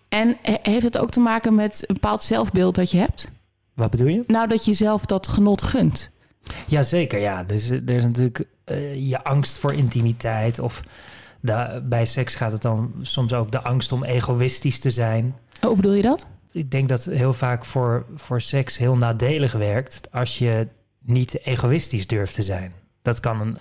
En 0.10 0.38
he- 0.42 0.58
heeft 0.62 0.84
het 0.84 0.98
ook 0.98 1.12
te 1.12 1.20
maken 1.20 1.56
met 1.56 1.84
een 1.88 1.94
bepaald 1.94 2.22
zelfbeeld 2.24 2.76
dat 2.76 2.92
je 2.92 2.98
hebt? 2.98 3.32
Wat 3.74 3.90
bedoel 3.90 4.08
je? 4.08 4.24
Nou, 4.28 4.48
dat 4.48 4.66
je 4.66 4.74
zelf 4.74 5.06
dat 5.06 5.28
genot 5.28 5.62
gunt. 5.62 6.12
Jazeker, 6.68 7.20
ja. 7.20 7.44
Dus 7.44 7.70
eh, 7.70 7.78
er 7.88 7.96
is 7.96 8.04
natuurlijk 8.04 8.44
eh, 8.64 9.10
je 9.10 9.24
angst 9.24 9.58
voor 9.58 9.74
intimiteit. 9.74 10.60
Of 10.60 10.82
de, 11.40 11.82
bij 11.86 12.06
seks 12.06 12.36
gaat 12.36 12.52
het 12.52 12.62
dan 12.62 12.94
soms 13.02 13.34
ook 13.34 13.52
de 13.52 13.62
angst 13.62 13.92
om 13.92 14.04
egoïstisch 14.04 14.80
te 14.80 14.90
zijn. 14.90 15.36
Oh, 15.62 15.68
hoe 15.68 15.76
bedoel 15.76 15.94
je 15.94 16.02
dat? 16.02 16.26
Ik 16.52 16.72
denk 16.72 16.90
dat 16.90 17.04
heel 17.06 17.34
vaak 17.34 17.66
voor, 17.66 18.06
voor 18.16 18.42
seks 18.42 18.78
heel 18.78 18.96
nadelig 18.98 19.52
werkt 19.52 20.12
als 20.12 20.38
je 20.38 20.68
niet 21.02 21.46
egoïstisch 21.46 22.08
durft 22.08 22.34
te 22.36 22.44
zijn. 22.44 22.74
Dat 23.02 23.20
kan 23.20 23.42
een, 23.42 23.58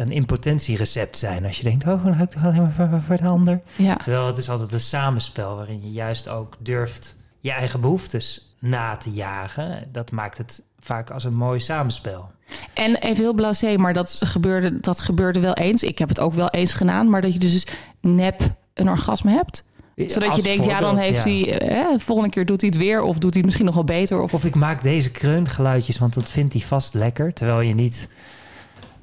een 0.00 0.12
impotentierecept 0.12 1.16
zijn. 1.16 1.44
Als 1.44 1.56
je 1.56 1.64
denkt, 1.64 1.86
oh, 1.86 2.04
dan 2.04 2.20
ik 2.20 2.30
toch 2.30 2.44
alleen 2.44 2.62
maar 2.62 2.72
voor, 2.72 3.00
voor 3.06 3.16
de 3.16 3.24
ander. 3.24 3.60
Ja. 3.76 3.96
Terwijl 3.96 4.26
het 4.26 4.36
is 4.36 4.50
altijd 4.50 4.72
een 4.72 4.80
samenspel 4.80 5.56
waarin 5.56 5.80
je 5.80 5.90
juist 5.90 6.28
ook 6.28 6.56
durft 6.58 7.16
je 7.38 7.50
eigen 7.50 7.80
behoeftes 7.80 8.54
na 8.58 8.96
te 8.96 9.10
jagen. 9.10 9.88
Dat 9.92 10.10
maakt 10.10 10.38
het 10.38 10.62
vaak 10.78 11.10
als 11.10 11.24
een 11.24 11.34
mooi 11.34 11.60
samenspel. 11.60 12.30
En 12.74 12.96
even 12.96 13.22
heel 13.22 13.34
blasé, 13.34 13.76
maar 13.76 13.92
dat 13.92 14.20
gebeurde, 14.24 14.80
dat 14.80 15.00
gebeurde 15.00 15.40
wel 15.40 15.54
eens. 15.54 15.82
Ik 15.82 15.98
heb 15.98 16.08
het 16.08 16.20
ook 16.20 16.34
wel 16.34 16.50
eens 16.50 16.74
gedaan, 16.74 17.10
maar 17.10 17.20
dat 17.20 17.32
je 17.32 17.38
dus 17.38 17.66
nep 18.00 18.40
een 18.74 18.88
orgasme 18.88 19.30
hebt. 19.30 19.64
Zodat 19.96 20.28
Als 20.28 20.36
je 20.36 20.42
denkt, 20.42 20.64
ja, 20.64 20.80
dan 20.80 20.96
heeft 20.96 21.24
ja. 21.24 21.30
hij... 21.30 21.58
Eh, 21.60 21.98
volgende 21.98 22.30
keer 22.30 22.46
doet 22.46 22.60
hij 22.60 22.70
het 22.72 22.78
weer 22.78 23.02
of 23.02 23.18
doet 23.18 23.22
hij 23.22 23.32
het 23.32 23.44
misschien 23.44 23.66
nog 23.66 23.74
wel 23.74 23.84
beter. 23.84 24.20
Of, 24.20 24.34
Of 24.34 24.44
ik 24.44 24.54
maak 24.54 24.82
deze 24.82 25.10
kreungeluidjes, 25.10 25.98
want 25.98 26.14
dat 26.14 26.30
vindt 26.30 26.52
hij 26.52 26.62
vast 26.62 26.94
lekker. 26.94 27.32
Terwijl 27.32 27.60
je 27.60 27.74
niet... 27.74 28.08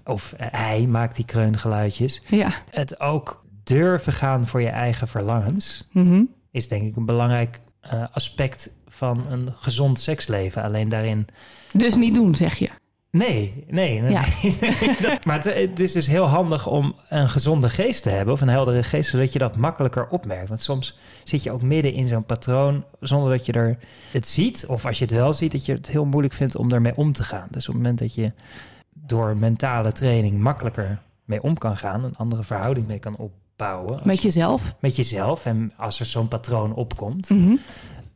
Of 0.07 0.33
hij 0.37 0.85
maakt 0.89 1.15
die 1.15 1.25
kreungeluidjes. 1.25 2.21
ja. 2.27 2.51
Het 2.69 2.99
ook 2.99 3.45
durven 3.63 4.13
gaan 4.13 4.47
voor 4.47 4.61
je 4.61 4.67
eigen 4.69 5.07
verlangens... 5.07 5.87
Mhm. 5.91 6.21
is 6.51 6.67
denk 6.67 6.83
ik 6.83 6.95
een 6.95 7.05
belangrijk 7.05 7.59
eh, 7.81 8.03
aspect 8.11 8.69
van 8.87 9.25
een 9.29 9.53
gezond 9.55 9.99
seksleven. 9.99 10.63
Alleen 10.63 10.89
daarin... 10.89 11.27
Dus 11.73 11.95
niet 11.95 12.13
doen, 12.15 12.35
zeg 12.35 12.55
je. 12.57 12.69
Nee, 13.11 13.65
nee. 13.69 13.99
nee, 14.01 14.11
Ja. 14.11 14.23
nee, 14.61 14.95
dat- 15.01 15.25
maar 15.25 15.35
het, 15.43 15.53
het 15.53 15.79
is 15.79 15.91
dus 15.91 16.07
heel 16.07 16.25
handig 16.25 16.67
om 16.67 16.95
een 17.09 17.29
gezonde 17.29 17.69
geest 17.69 18.03
te 18.03 18.09
hebben... 18.09 18.33
of 18.33 18.41
een 18.41 18.47
heldere 18.47 18.83
geest, 18.83 19.09
zodat 19.09 19.33
je 19.33 19.39
dat 19.39 19.57
makkelijker 19.57 20.07
opmerkt. 20.07 20.49
Want 20.49 20.61
soms 20.61 20.97
zit 21.23 21.43
je 21.43 21.51
ook 21.51 21.61
midden 21.61 21.93
in 21.93 22.07
zo'n 22.07 22.25
patroon... 22.25 22.83
zonder 22.99 23.29
dat 23.37 23.45
je 23.45 23.51
er 23.51 23.77
het 24.11 24.27
ziet. 24.27 24.65
Of 24.67 24.85
als 24.85 24.97
je 24.97 25.03
het 25.05 25.13
wel 25.13 25.33
ziet, 25.33 25.51
dat 25.51 25.65
je 25.65 25.73
het 25.73 25.87
heel 25.87 26.05
moeilijk 26.05 26.33
vindt 26.33 26.55
om 26.55 26.71
ermee 26.71 26.95
om 26.95 27.13
te 27.13 27.23
gaan. 27.23 27.47
Dus 27.51 27.67
op 27.67 27.73
het 27.73 27.83
moment 27.83 27.99
dat 27.99 28.15
je 28.15 28.31
door 29.05 29.37
mentale 29.37 29.91
training 29.91 30.39
makkelijker 30.39 30.99
mee 31.25 31.43
om 31.43 31.57
kan 31.57 31.77
gaan... 31.77 32.03
een 32.03 32.15
andere 32.17 32.43
verhouding 32.43 32.87
mee 32.87 32.99
kan 32.99 33.15
opbouwen... 33.17 33.99
Met 34.03 34.21
jezelf. 34.21 34.75
met 34.79 34.95
jezelf. 34.95 35.45
En 35.45 35.73
als 35.77 35.99
er 35.99 36.05
zo'n 36.05 36.27
patroon 36.27 36.73
opkomt, 36.73 37.29
Mhm. 37.29 37.55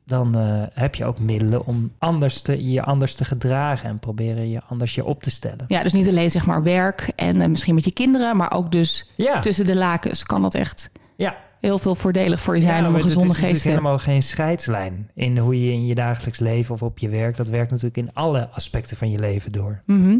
dan 0.05 0.35
eh, 0.37 0.63
heb 0.73 0.95
je 0.95 1.05
ook 1.05 1.19
middelen 1.19 1.65
om 1.65 1.91
anders 1.97 2.41
te, 2.41 2.69
je 2.71 2.81
anders 2.83 3.15
te 3.15 3.25
gedragen 3.25 3.89
en 3.89 3.99
proberen 3.99 4.49
je 4.49 4.61
anders 4.67 4.95
je 4.95 5.05
op 5.05 5.23
te 5.23 5.29
stellen. 5.29 5.65
Ja, 5.67 5.83
dus 5.83 5.93
niet 5.93 6.07
alleen 6.07 6.31
zeg 6.31 6.45
maar 6.45 6.63
werk 6.63 7.11
en 7.15 7.41
eh, 7.41 7.47
misschien 7.47 7.75
met 7.75 7.85
je 7.85 7.93
kinderen, 7.93 8.37
maar 8.37 8.51
ook 8.53 8.71
dus 8.71 9.11
Ja, 9.17 9.39
tussen 9.39 9.65
de 9.65 9.75
lakens 9.75 10.23
kan 10.23 10.41
dat 10.41 10.53
echt 10.53 10.91
ja. 11.15 11.35
Heel 11.61 11.79
veel 11.79 11.95
voordelig 11.95 12.41
voor 12.41 12.55
je 12.55 12.61
zijn 12.61 12.81
ja, 12.81 12.87
om 12.87 12.87
een 12.87 12.93
het 12.93 13.03
gezonde 13.03 13.29
is 13.29 13.37
geest 13.37 13.61
te 13.61 13.69
hebben. 13.69 13.71
helemaal 13.71 13.97
geen 13.97 14.23
scheidslijn 14.23 15.09
in 15.15 15.37
hoe 15.37 15.65
je 15.65 15.71
in 15.71 15.85
je 15.85 15.95
dagelijks 15.95 16.39
leven 16.39 16.73
of 16.73 16.81
op 16.81 16.99
je 16.99 17.09
werk. 17.09 17.37
Dat 17.37 17.49
werkt 17.49 17.69
natuurlijk 17.69 17.97
in 17.97 18.09
alle 18.13 18.49
aspecten 18.51 18.97
van 18.97 19.11
je 19.11 19.19
leven 19.19 19.51
door. 19.51 19.81
Mhm. 19.85 20.17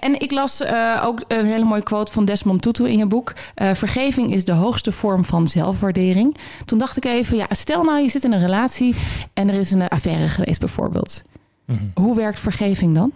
En 0.00 0.20
ik 0.20 0.30
las 0.32 0.60
eh, 0.60 1.02
ook 1.04 1.24
een 1.28 1.46
hele 1.46 1.64
mooie 1.64 1.82
quote 1.82 2.12
van 2.12 2.24
Desmond 2.24 2.62
Tutu 2.62 2.88
in 2.88 2.98
je 2.98 3.06
boek. 3.06 3.34
Eh, 3.54 3.74
vergeving 3.74 4.34
is 4.34 4.44
de 4.44 4.52
hoogste 4.52 4.92
vorm 4.92 5.24
van 5.24 5.48
zelfwaardering. 5.48 6.36
Toen 6.64 6.78
dacht 6.78 6.96
ik 6.96 7.04
even, 7.04 7.36
ja, 7.36 7.46
stel 7.50 7.82
nou 7.82 8.02
je 8.02 8.08
zit 8.08 8.24
in 8.24 8.32
een 8.32 8.40
relatie 8.40 8.94
en 9.34 9.48
er 9.48 9.58
is 9.58 9.70
een 9.70 9.88
affaire 9.88 10.28
geweest 10.28 10.60
bijvoorbeeld. 10.60 11.22
Mhm. 11.64 11.84
Hoe 11.94 12.16
werkt 12.16 12.40
vergeving 12.40 12.94
dan? 12.94 13.12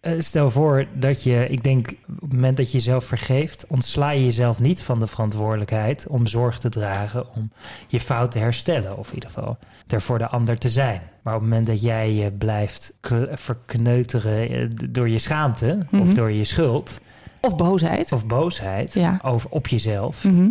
Eh, 0.00 0.12
Stel 0.18 0.50
voor 0.50 0.86
dat 0.94 1.22
je, 1.22 1.46
ik 1.48 1.62
denk 1.64 1.88
op 2.08 2.20
het 2.20 2.32
moment 2.32 2.56
dat 2.56 2.66
je 2.66 2.72
jezelf 2.78 3.04
vergeeft, 3.04 3.64
ontsla 3.68 4.10
je 4.10 4.24
jezelf 4.24 4.60
niet 4.60 4.82
van 4.82 4.98
de 5.00 5.06
verantwoordelijkheid 5.06 6.06
om 6.08 6.26
zorg 6.26 6.58
te 6.58 6.68
dragen, 6.68 7.34
om 7.34 7.50
je 7.88 8.00
fout 8.00 8.30
te 8.30 8.38
herstellen, 8.38 8.98
of 8.98 9.08
in 9.08 9.14
ieder 9.14 9.30
geval 9.30 9.58
er 9.86 10.00
voor 10.02 10.18
de 10.18 10.28
ander 10.28 10.58
te 10.58 10.68
zijn. 10.68 11.00
Maar 11.22 11.34
op 11.34 11.40
het 11.40 11.48
moment 11.48 11.66
dat 11.66 11.82
jij 11.82 12.12
je 12.12 12.30
blijft 12.30 12.92
verkneuteren 13.32 14.48
eh, 14.50 14.68
door 14.90 15.08
je 15.08 15.18
schaamte 15.18 15.78
of 15.92 15.98
Mhm. 15.98 16.14
door 16.14 16.30
je 16.30 16.44
schuld 16.44 17.00
Of 17.40 17.56
boosheid? 17.56 18.12
of 18.12 18.26
boosheid 18.26 18.94
Ja. 18.94 19.18
over, 19.22 19.50
op 19.50 19.66
jezelf, 19.66 20.24
Mhm. 20.24 20.48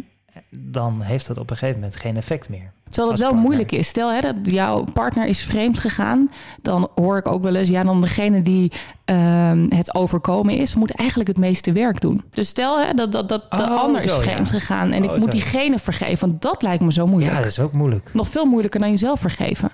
Dan 0.60 1.02
heeft 1.02 1.28
dat 1.28 1.38
op 1.38 1.50
een 1.50 1.58
gegeven 1.58 1.80
moment 1.82 2.00
geen 2.00 2.18
effect 2.18 2.50
meer. 2.50 2.72
Terwijl 2.90 3.10
het 3.12 3.20
wel 3.20 3.30
partner. 3.30 3.50
moeilijk 3.50 3.72
is. 3.72 3.88
Stel 3.88 4.12
hè, 4.14 4.22
dat 4.22 4.36
jouw 4.52 4.84
partner 4.94 5.26
is 5.28 5.44
vreemd 5.44 5.80
gegaan. 5.80 6.30
Dan 6.62 6.90
hoor 6.96 7.18
ik 7.18 7.28
ook 7.28 7.44
wel 7.44 7.56
eens, 7.56 7.70
ja, 7.70 7.84
dan 7.84 8.02
degene 8.02 8.42
die 8.42 8.72
ehm, 9.06 9.66
het 9.70 9.96
overkomen 9.96 10.58
is, 10.58 10.76
moet 10.76 10.92
eigenlijk 10.96 11.30
het 11.30 11.38
meeste 11.38 11.72
werk 11.72 12.02
doen. 12.02 12.24
Dus 12.30 12.48
stel 12.50 12.80
hè, 12.86 12.94
dat, 12.94 13.12
dat, 13.12 13.30
dat 13.30 13.52
de 13.52 13.64
Oh, 13.64 13.80
ander 13.82 14.04
is 14.06 14.14
vreemd 14.14 14.50
ja. 14.50 14.54
gegaan 14.60 14.92
en 14.92 15.04
ik 15.04 15.10
Oh, 15.12 15.16
moet 15.18 15.24
zo. 15.24 15.30
diegene 15.30 15.80
vergeven. 15.80 16.28
Want 16.30 16.42
dat 16.42 16.62
lijkt 16.62 16.84
me 16.84 16.92
zo 16.92 17.08
moeilijk. 17.08 17.32
Ja, 17.34 17.38
dat 17.42 17.48
is 17.48 17.60
ook 17.60 17.74
moeilijk. 17.74 18.10
Nog 18.14 18.28
veel 18.28 18.46
moeilijker 18.46 18.80
dan 18.80 18.90
jezelf 18.90 19.20
vergeven. 19.20 19.72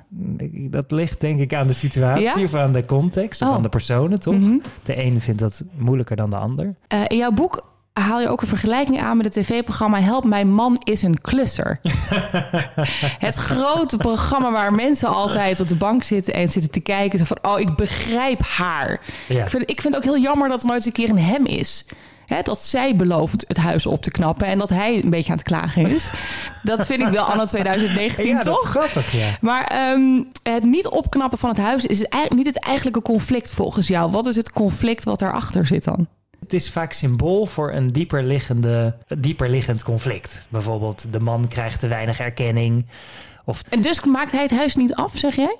Dat 0.69 0.91
ligt 0.91 1.21
denk 1.21 1.39
ik 1.39 1.53
aan 1.53 1.67
de 1.67 1.73
situatie 1.73 2.23
Ja? 2.23 2.43
of 2.43 2.53
aan 2.53 2.71
de 2.71 2.85
context 2.85 3.41
of 3.41 3.47
Oh. 3.47 3.53
aan 3.53 3.61
de 3.61 3.69
personen, 3.69 4.19
toch? 4.19 4.33
Mhm. 4.35 4.57
De 4.83 4.95
ene 4.95 5.19
vindt 5.19 5.39
dat 5.39 5.63
moeilijker 5.77 6.15
dan 6.15 6.29
de 6.29 6.35
ander. 6.37 6.75
Eh, 6.87 7.01
in 7.07 7.17
jouw 7.17 7.31
boek 7.31 7.67
haal 7.93 8.21
je 8.21 8.29
ook 8.29 8.41
een 8.41 8.47
vergelijking 8.47 9.01
aan 9.01 9.17
met 9.17 9.25
het 9.25 9.45
tv-programma 9.45 9.99
Help 9.99 10.25
Mijn 10.25 10.53
Man 10.53 10.81
is 10.83 11.01
een 11.01 11.21
klusser. 11.21 11.79
het 13.27 13.35
grote 13.35 13.97
programma 13.97 14.51
waar 14.51 14.73
mensen 14.73 15.07
altijd 15.07 15.59
op 15.59 15.67
de 15.67 15.75
bank 15.75 16.03
zitten 16.03 16.33
en 16.33 16.49
zitten 16.49 16.71
te 16.71 16.79
kijken. 16.79 17.19
Zo 17.19 17.25
van, 17.25 17.37
oh, 17.41 17.59
ik 17.59 17.75
begrijp 17.75 18.41
haar. 18.41 19.01
Ja. 19.27 19.43
Ik, 19.43 19.49
vind, 19.49 19.69
ik 19.69 19.81
vind 19.81 19.93
het 19.93 20.05
ook 20.05 20.13
heel 20.13 20.21
jammer 20.23 20.49
dat 20.49 20.61
er 20.61 20.67
nooit 20.67 20.77
eens 20.77 20.85
een 20.85 21.05
keer 21.05 21.09
een 21.09 21.19
hem 21.19 21.45
is. 21.45 21.85
Dat 22.43 22.63
zij 22.63 22.95
belooft 22.95 23.45
het 23.47 23.57
huis 23.57 23.85
op 23.85 24.01
te 24.01 24.11
knappen 24.11 24.47
en 24.47 24.57
dat 24.57 24.69
hij 24.69 25.03
een 25.03 25.09
beetje 25.09 25.31
aan 25.31 25.37
het 25.37 25.47
klagen 25.47 25.87
is. 25.87 26.11
dat 26.63 26.85
vind 26.85 27.01
ik 27.01 27.07
wel 27.07 27.23
anno 27.23 27.45
2019, 27.45 28.25
ja, 28.27 28.33
dat 28.33 28.43
toch? 28.43 28.63
is 28.63 28.69
grappig, 28.69 29.11
ja. 29.11 29.37
Maar 29.41 29.63
ehm, 29.63 30.23
het 30.43 30.63
niet 30.63 30.87
opknappen 30.87 31.37
van 31.37 31.49
het 31.49 31.57
huis 31.57 31.85
is 31.85 32.03
eigenlijk 32.03 32.45
niet 32.45 32.55
het 32.55 32.65
eigenlijke 32.65 33.01
conflict 33.01 33.51
volgens 33.51 33.87
jou. 33.87 34.11
Wat 34.11 34.25
is 34.25 34.35
het 34.35 34.51
conflict 34.51 35.03
wat 35.03 35.19
daarachter 35.19 35.65
zit 35.65 35.83
dan? 35.83 36.07
Het 36.49 36.61
is 36.61 36.69
vaak 36.71 36.93
symbool 36.93 37.45
voor 37.45 37.71
een 37.73 37.87
dieper, 37.91 38.23
liggende, 38.23 38.95
dieper 39.17 39.49
liggend 39.49 39.83
conflict. 39.83 40.45
Bijvoorbeeld, 40.49 41.13
de 41.13 41.19
man 41.19 41.47
krijgt 41.47 41.79
te 41.79 41.87
weinig 41.87 42.19
erkenning. 42.19 42.85
Of, 43.45 43.61
En 43.69 43.81
dus 43.81 44.03
maakt 44.05 44.31
hij 44.31 44.41
het 44.41 44.51
huis 44.51 44.75
niet 44.75 44.93
af, 44.95 45.17
zeg 45.17 45.35
jij? 45.35 45.57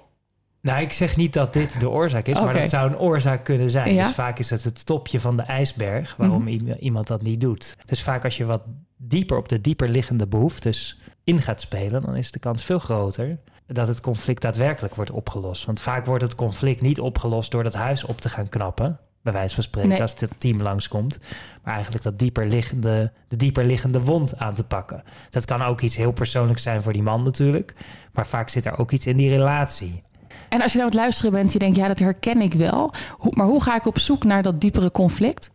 nou, 0.62 0.82
ik 0.82 0.92
zeg 0.92 1.16
niet 1.16 1.34
dat 1.34 1.54
dit 1.54 1.80
de 1.80 1.90
oorzaak 1.90 2.28
is, 2.28 2.40
maar 2.40 2.54
dat 2.54 2.70
zou 2.70 2.90
een 2.90 2.98
oorzaak 2.98 3.44
kunnen 3.44 3.70
zijn. 3.70 3.94
Ja. 3.94 4.04
Dus 4.06 4.14
vaak 4.14 4.40
is 4.40 4.50
het 4.50 4.64
het 4.64 4.86
topje 4.86 5.20
van 5.20 5.38
de 5.38 5.42
ijsberg 5.44 6.16
waarom 6.18 6.48
i- 6.48 6.76
iemand 6.80 7.08
dat 7.08 7.22
niet 7.22 7.42
doet. 7.42 7.76
Dus 7.86 8.02
vaak 8.04 8.24
als 8.24 8.38
je 8.38 8.46
wat 8.46 8.62
dieper 8.98 9.38
op 9.38 9.50
de 9.50 9.62
dieper 9.62 9.90
liggende 9.90 10.28
behoeftes 10.28 11.00
in 11.24 11.42
gaat 11.42 11.62
spelen, 11.62 12.02
dan 12.02 12.16
is 12.16 12.32
de 12.32 12.40
kans 12.40 12.64
veel 12.64 12.80
groter 12.80 13.38
dat 13.68 13.88
het 13.88 14.02
conflict 14.02 14.42
daadwerkelijk 14.42 14.96
wordt 14.96 15.12
opgelost. 15.12 15.66
Want 15.66 15.82
vaak 15.82 16.06
wordt 16.06 16.24
het 16.24 16.36
conflict 16.36 16.82
niet 16.82 17.00
opgelost 17.00 17.52
door 17.52 17.64
dat 17.64 17.74
huis 17.74 18.04
op 18.04 18.22
te 18.22 18.30
gaan 18.30 18.50
knappen. 18.50 19.00
Bij 19.22 19.34
wijze 19.34 19.54
van 19.54 19.64
spreken, 19.64 19.90
Nee. 19.90 20.02
als 20.02 20.16
het 20.20 20.32
team 20.38 20.62
langskomt. 20.62 21.20
Maar 21.64 21.74
eigenlijk 21.74 22.04
dat 22.04 22.20
dieper 22.20 22.48
liggende, 22.48 23.12
de 23.28 23.36
dieper 23.36 23.66
liggende 23.66 24.02
wond 24.02 24.38
aan 24.38 24.54
te 24.54 24.64
pakken. 24.64 25.04
Dat 25.30 25.46
kan 25.46 25.62
ook 25.62 25.82
iets 25.82 25.96
heel 25.96 26.12
persoonlijks 26.12 26.64
zijn 26.64 26.82
voor 26.82 26.94
die 26.94 27.04
man 27.04 27.24
natuurlijk. 27.24 27.74
Maar 28.14 28.28
vaak 28.28 28.50
zit 28.50 28.66
er 28.66 28.78
ook 28.78 28.92
iets 28.92 29.06
in 29.08 29.18
die 29.18 29.30
relatie. 29.30 30.04
En 30.50 30.62
als 30.62 30.72
je 30.72 30.78
nou 30.78 30.90
aan 30.90 30.96
het 30.96 31.04
luisteren 31.06 31.32
bent, 31.32 31.54
je 31.54 31.60
denkt, 31.60 31.76
ja, 31.78 31.88
dat 31.88 32.00
herken 32.00 32.42
ik 32.42 32.54
wel. 32.54 32.94
Maar 33.30 33.46
hoe 33.46 33.64
ga 33.64 33.76
ik 33.76 33.86
op 33.86 34.00
zoek 34.00 34.24
naar 34.24 34.44
dat 34.44 34.62
diepere 34.62 34.92
conflict? 34.92 35.52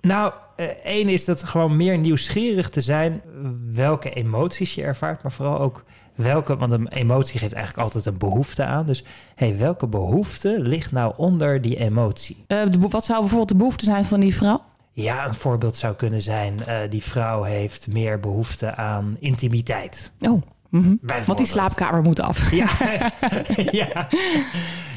Nou, 0.00 0.32
eh, 0.56 0.66
één 0.66 1.08
is 1.08 1.24
dat 1.24 1.42
gewoon 1.42 1.76
meer 1.76 1.98
nieuwsgierig 1.98 2.68
te 2.68 2.80
zijn 2.80 3.22
welke 3.72 4.10
emoties 4.10 4.74
je 4.74 4.82
ervaart, 4.82 5.22
maar 5.22 5.32
vooral 5.32 5.60
ook 5.60 5.84
welke, 6.18 6.56
want 6.56 6.72
een 6.72 6.88
emotie 6.88 7.38
geeft 7.38 7.52
eigenlijk 7.52 7.84
altijd 7.84 8.06
een 8.06 8.18
behoefte 8.18 8.64
aan. 8.64 8.86
Dus 8.86 9.04
hey, 9.34 9.58
welke 9.58 9.86
behoefte 9.86 10.60
ligt 10.60 10.92
nou 10.92 11.12
onder 11.16 11.60
die 11.60 11.76
emotie? 11.76 12.44
Eh, 12.46 12.58
de, 12.70 12.78
wat 12.78 13.04
zou 13.04 13.18
bijvoorbeeld 13.18 13.48
de 13.48 13.56
behoefte 13.56 13.84
zijn 13.84 14.04
van 14.04 14.20
die 14.20 14.34
vrouw? 14.34 14.62
Ja, 14.92 15.26
een 15.26 15.34
voorbeeld 15.34 15.76
zou 15.76 15.94
kunnen 15.94 16.22
zijn: 16.22 16.66
eh, 16.66 16.76
die 16.90 17.02
vrouw 17.02 17.42
heeft 17.42 17.86
meer 17.86 18.20
behoefte 18.20 18.74
aan 18.74 19.16
intimiteit. 19.20 20.12
Oh, 20.20 20.42
mhm. 20.68 20.94
want 21.24 21.38
die 21.38 21.46
slaapkamer 21.46 22.02
moet 22.02 22.20
af. 22.20 22.50
Ja, 22.50 22.68
ja. 23.86 24.08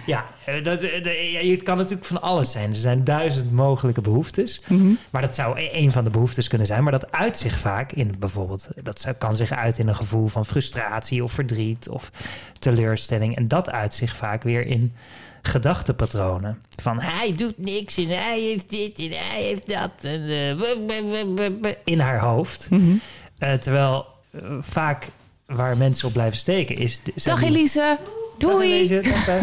Ja 0.06 0.26
eh, 0.46 0.64
dat, 0.64 0.82
eh, 0.82 1.52
het 1.52 1.64
kan 1.64 1.78
natuurlijk 1.78 2.06
van 2.06 2.22
alles 2.22 2.52
zijn. 2.52 2.70
Er 2.70 2.76
zijn 2.76 3.04
duizend 3.04 3.52
mogelijke 3.52 4.02
behoeftes. 4.02 4.62
Mhm. 4.68 4.92
Maar 5.10 5.22
dat 5.22 5.36
zou 5.36 5.60
e- 5.60 5.70
een 5.72 5.92
van 5.92 6.04
de 6.04 6.10
behoeftes 6.10 6.48
kunnen 6.48 6.68
zijn. 6.68 6.84
Maar 6.84 6.92
dat 6.92 7.12
uit 7.12 7.38
zich 7.38 7.58
vaak 7.58 7.92
in 7.92 8.16
bijvoorbeeld... 8.20 8.68
dat 8.84 9.16
kan 9.18 9.36
zich 9.36 9.52
uit 9.52 9.78
in 9.78 9.88
een 9.88 9.96
gevoel 9.96 10.28
van 10.28 10.46
frustratie 10.46 11.24
of 11.24 11.32
verdriet 11.32 11.90
of 11.90 12.12
teleurstelling. 12.60 13.36
En 13.36 13.48
dat 13.48 13.70
uit 13.70 13.94
zich 13.94 14.16
vaak 14.16 14.44
weer 14.44 14.66
in 14.66 14.94
gedachtepatronen. 15.42 16.62
Van 16.82 17.00
hij 17.00 17.34
doet 17.36 17.58
niks 17.58 17.98
en 17.98 18.08
hij 18.08 18.40
heeft 18.40 18.70
dit 18.70 19.00
en 19.00 19.10
hij 19.10 19.42
heeft 19.42 19.70
dat. 19.70 19.92
En, 20.02 20.30
eh, 21.64 21.72
in 21.84 22.00
haar 22.00 22.20
hoofd. 22.20 22.70
Mhm. 22.70 22.96
Terwijl 23.60 24.06
vaak 24.60 25.10
waar 25.46 25.78
mensen 25.78 26.08
op 26.08 26.14
blijven 26.14 26.38
steken 26.38 26.78
is... 26.78 27.02
Dag 27.24 27.42
Elise, 27.42 27.98
doei. 28.42 29.02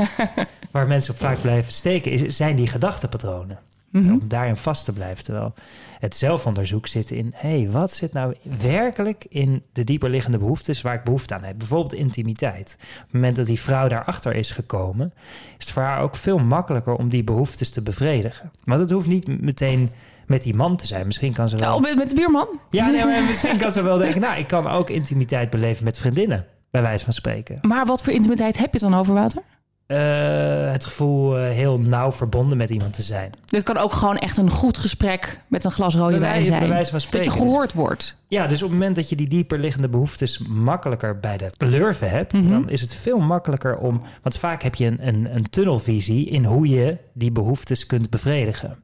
Waar 0.73 0.87
mensen 0.87 1.15
op 1.15 1.21
vaak 1.21 1.41
blijven 1.41 1.73
steken, 1.73 2.13
is, 2.13 2.37
zijn 2.37 2.57
die 2.57 2.67
gedachtepatronen. 2.67 3.59
Mhm. 3.91 4.13
Om 4.13 4.29
daarin 4.29 4.57
vast 4.57 4.85
te 4.85 4.93
blijven. 4.93 5.25
Terwijl 5.25 5.55
het 5.99 6.17
zelfonderzoek 6.17 6.87
zit 6.87 7.11
in... 7.11 7.33
hé, 7.35 7.61
hey, 7.61 7.71
wat 7.71 7.93
zit 7.93 8.13
nou 8.13 8.35
werkelijk 8.61 9.27
in 9.29 9.63
de 9.73 9.85
dieper 9.85 10.11
liggende 10.11 10.39
behoeftes... 10.39 10.83
waar 10.83 10.95
ik 10.95 11.05
behoefte 11.05 11.35
aan 11.35 11.43
heb? 11.43 11.59
Bijvoorbeeld 11.59 11.95
intimiteit. 11.95 12.77
Op 12.81 13.03
het 13.03 13.13
moment 13.13 13.37
dat 13.37 13.47
die 13.47 13.61
vrouw 13.61 13.89
daarachter 13.89 14.35
is 14.35 14.51
gekomen... 14.51 15.13
is 15.59 15.65
het 15.65 15.73
voor 15.73 15.83
haar 15.83 16.03
ook 16.03 16.17
veel 16.17 16.39
makkelijker 16.39 16.95
om 16.95 17.09
die 17.09 17.25
behoeftes 17.25 17.71
te 17.71 17.83
bevredigen. 17.83 18.53
Maar 18.65 18.79
dat 18.79 18.91
hoeft 18.91 19.09
niet 19.09 19.41
meteen 19.41 19.91
met 20.27 20.43
die 20.43 20.55
man 20.55 20.77
te 20.77 20.87
zijn. 20.87 21.07
Misschien 21.07 21.33
kan 21.33 21.49
ze 21.49 21.57
wel... 21.57 21.75
Oh, 21.75 21.81
met, 21.81 21.97
met 21.97 22.09
de 22.09 22.15
buurman? 22.15 22.49
Ja, 22.71 22.89
nee, 22.89 23.05
maar 23.05 23.23
misschien 23.23 23.59
kan 23.59 23.73
ze 23.73 23.83
wel 23.83 23.99
denken... 23.99 24.21
nou, 24.21 24.39
ik 24.39 24.47
kan 24.47 24.67
ook 24.67 24.91
intimiteit 24.91 25.51
beleven 25.51 25.85
met 25.85 25.99
vriendinnen. 25.99 26.47
Bij 26.71 26.83
wijze 26.83 27.05
van 27.05 27.13
spreken. 27.13 27.59
Maar 27.69 27.87
wat 27.87 28.03
voor 28.03 28.13
intimiteit 28.13 28.59
heb 28.59 28.73
je 28.73 28.79
dan 28.79 28.95
over 28.95 29.15
water? 29.15 29.43
Eh, 29.89 30.71
het 30.73 30.85
gevoel 30.85 31.39
eh, 31.39 31.51
heel 31.51 31.79
nauw 31.79 32.13
verbonden 32.13 32.59
met 32.59 32.71
iemand 32.71 32.93
te 32.93 33.03
zijn. 33.03 33.31
Dit 33.47 33.63
kan 33.63 33.77
ook 33.77 33.93
gewoon 33.93 34.19
echt 34.19 34.37
een 34.37 34.51
goed 34.51 34.79
gesprek 34.79 35.41
met 35.47 35.65
een 35.65 35.71
glas 35.73 35.95
rode 35.95 36.19
wijn 36.19 36.45
zijn. 36.45 36.69
Dat 37.11 37.25
je 37.25 37.31
gehoord 37.31 37.73
wordt. 37.73 38.17
Ja, 38.29 38.47
dus 38.47 38.63
op 38.63 38.69
het 38.69 38.79
moment 38.79 38.97
dat 38.97 39.09
je 39.09 39.17
die 39.17 39.29
dieper 39.29 39.59
liggende 39.59 39.89
behoeftes 39.89 40.39
makkelijker 40.49 41.19
bij 41.21 41.37
de 41.37 41.51
lurven 41.67 42.11
hebt, 42.11 42.33
Mhm. 42.33 42.49
dan 42.49 42.69
is 42.71 42.81
het 42.81 42.95
veel 42.95 43.19
makkelijker 43.19 43.77
om. 43.79 44.03
Want 44.23 44.37
vaak 44.39 44.63
heb 44.63 44.75
je 44.75 44.87
een, 44.87 45.07
een, 45.09 45.35
een 45.35 45.51
tunnelvisie 45.51 46.27
in 46.27 46.45
hoe 46.45 46.69
je 46.69 46.97
die 47.13 47.33
behoeftes 47.33 47.87
kunt 47.87 48.11
bevredigen. 48.11 48.79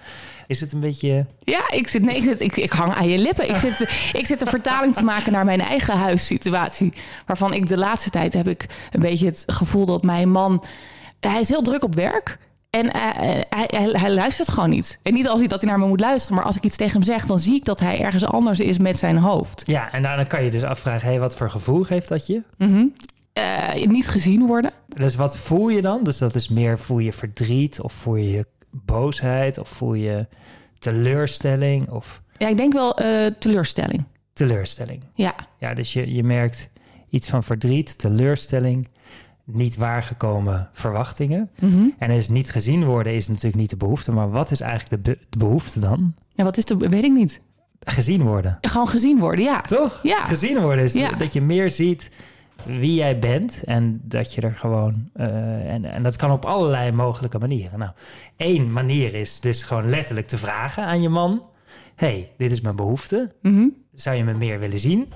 Is 0.46 0.60
het 0.60 0.72
een 0.72 0.80
beetje. 0.80 1.26
Ja, 1.38 1.70
ik, 1.70 1.88
zit, 1.88 2.02
nee, 2.02 2.16
ik, 2.16 2.22
zit, 2.24 2.40
ik, 2.40 2.56
ik 2.56 2.72
hang 2.72 2.94
aan 2.94 3.08
je 3.08 3.18
lippen. 3.18 3.48
Ik 3.48 3.56
zit, 3.56 3.80
ik 4.20 4.26
zit 4.26 4.40
een 4.40 4.46
vertaling 4.46 4.94
te 4.94 5.04
maken 5.04 5.32
naar 5.32 5.44
mijn 5.44 5.60
eigen 5.60 5.98
huissituatie. 5.98 6.92
Waarvan 7.26 7.52
ik 7.54 7.66
de 7.66 7.78
laatste 7.78 8.10
tijd 8.10 8.32
heb 8.32 8.48
ik 8.48 8.66
een 8.92 9.00
beetje 9.00 9.26
het 9.26 9.42
gevoel 9.46 9.84
dat 9.86 10.02
mijn 10.02 10.30
man... 10.30 10.64
Hij 11.28 11.40
is 11.40 11.48
heel 11.48 11.62
druk 11.62 11.84
op 11.84 11.94
werk. 11.94 12.38
En 12.70 12.92
eh, 12.92 13.00
hij, 13.48 13.64
hij, 13.66 13.88
hij 13.92 14.10
luistert 14.12 14.48
gewoon 14.48 14.70
niet. 14.70 14.98
En 15.02 15.12
niet 15.12 15.28
als 15.28 15.38
hij 15.38 15.48
dat 15.48 15.60
hij 15.60 15.70
naar 15.70 15.78
me 15.78 15.86
moet 15.86 16.00
luisteren. 16.00 16.36
Maar 16.36 16.44
als 16.46 16.56
ik 16.56 16.64
iets 16.64 16.76
tegen 16.76 16.92
hem 16.92 17.02
zeg, 17.02 17.24
dan 17.26 17.38
zie 17.38 17.54
ik 17.54 17.64
dat 17.64 17.80
hij 17.80 18.00
ergens 18.00 18.24
anders 18.24 18.60
is 18.60 18.78
met 18.78 18.98
zijn 18.98 19.16
hoofd. 19.18 19.62
Ja, 19.66 19.92
en 19.92 20.02
dan 20.02 20.26
kan 20.26 20.44
je 20.44 20.50
dus 20.50 20.62
afvragen: 20.62 21.08
hey, 21.08 21.20
wat 21.20 21.36
voor 21.36 21.50
gevoel 21.50 21.82
geeft 21.82 22.08
dat 22.08 22.26
je? 22.26 22.42
Mhm. 22.58 22.84
Eh, 23.32 23.86
niet 23.86 24.06
gezien 24.08 24.46
worden. 24.46 24.70
Dus 24.96 25.14
wat 25.14 25.36
voel 25.36 25.68
je 25.68 25.80
dan? 25.82 26.04
Dus 26.04 26.18
dat 26.18 26.34
is 26.34 26.48
meer 26.48 26.78
voel 26.78 26.98
je 26.98 27.12
verdriet 27.12 27.80
of 27.80 27.92
voel 27.92 28.14
je 28.16 28.46
boosheid 28.70 29.58
of 29.58 29.68
voel 29.68 29.94
je 29.94 30.26
teleurstelling 30.78 31.90
of 31.90 32.22
Ja, 32.38 32.48
ik 32.48 32.56
denk 32.56 32.72
wel 32.72 32.98
eh, 32.98 33.26
teleurstelling. 33.38 34.04
teleurstelling. 34.32 35.02
Ja. 35.14 35.34
Ja, 35.58 35.74
dus 35.74 35.92
je, 35.92 36.14
je 36.14 36.22
merkt 36.24 36.68
iets 37.10 37.28
van 37.28 37.42
verdriet, 37.42 37.98
teleurstelling, 37.98 38.88
niet 39.44 39.76
waargekomen 39.76 40.68
verwachtingen. 40.72 41.50
Mhm. 41.58 41.84
En 41.98 42.10
is 42.10 42.28
niet 42.28 42.50
gezien 42.50 42.84
worden 42.84 43.12
is 43.14 43.28
natuurlijk 43.28 43.54
niet 43.56 43.70
de 43.70 43.76
behoefte, 43.76 44.12
maar 44.12 44.30
wat 44.30 44.50
is 44.50 44.60
eigenlijk 44.60 45.04
de, 45.04 45.10
be- 45.10 45.18
de 45.30 45.38
behoefte 45.38 45.80
dan? 45.80 46.14
ja, 46.34 46.44
wat 46.44 46.56
is 46.56 46.64
de... 46.64 46.76
Weet 46.76 47.04
ik 47.04 47.12
niet. 47.12 47.40
Gezien 47.80 48.22
worden. 48.22 48.58
Gewoon 48.60 48.88
gezien 48.88 49.18
worden, 49.18 49.44
ja. 49.44 49.60
Toch? 49.60 50.00
Ja. 50.02 50.24
Gezien 50.24 50.60
worden 50.60 50.84
is 50.84 50.92
Ja. 50.92 51.08
dat 51.10 51.32
je 51.32 51.40
meer 51.40 51.70
ziet 51.70 52.10
wie 52.66 52.94
jij 52.94 53.18
bent 53.18 53.62
en 53.64 54.00
dat 54.04 54.34
je 54.34 54.40
er 54.40 54.54
gewoon... 54.54 55.10
eh, 55.14 55.72
en, 55.72 55.84
en 55.84 56.02
dat 56.02 56.16
kan 56.16 56.30
op 56.30 56.44
allerlei 56.44 56.92
mogelijke 56.92 57.38
manieren. 57.38 57.78
Nou, 57.78 57.90
één 58.36 58.72
manier 58.72 59.14
is 59.14 59.40
dus 59.40 59.62
gewoon 59.62 59.90
letterlijk 59.90 60.26
te 60.28 60.38
vragen 60.38 60.84
aan 60.84 61.02
je 61.02 61.08
man... 61.08 61.42
hey, 61.94 62.30
dit 62.38 62.50
is 62.50 62.60
mijn 62.60 62.76
behoefte. 62.76 63.32
Mhm. 63.42 63.66
zou 63.94 64.16
je 64.16 64.24
me 64.24 64.34
meer 64.34 64.58
willen 64.58 64.78
zien? 64.78 65.08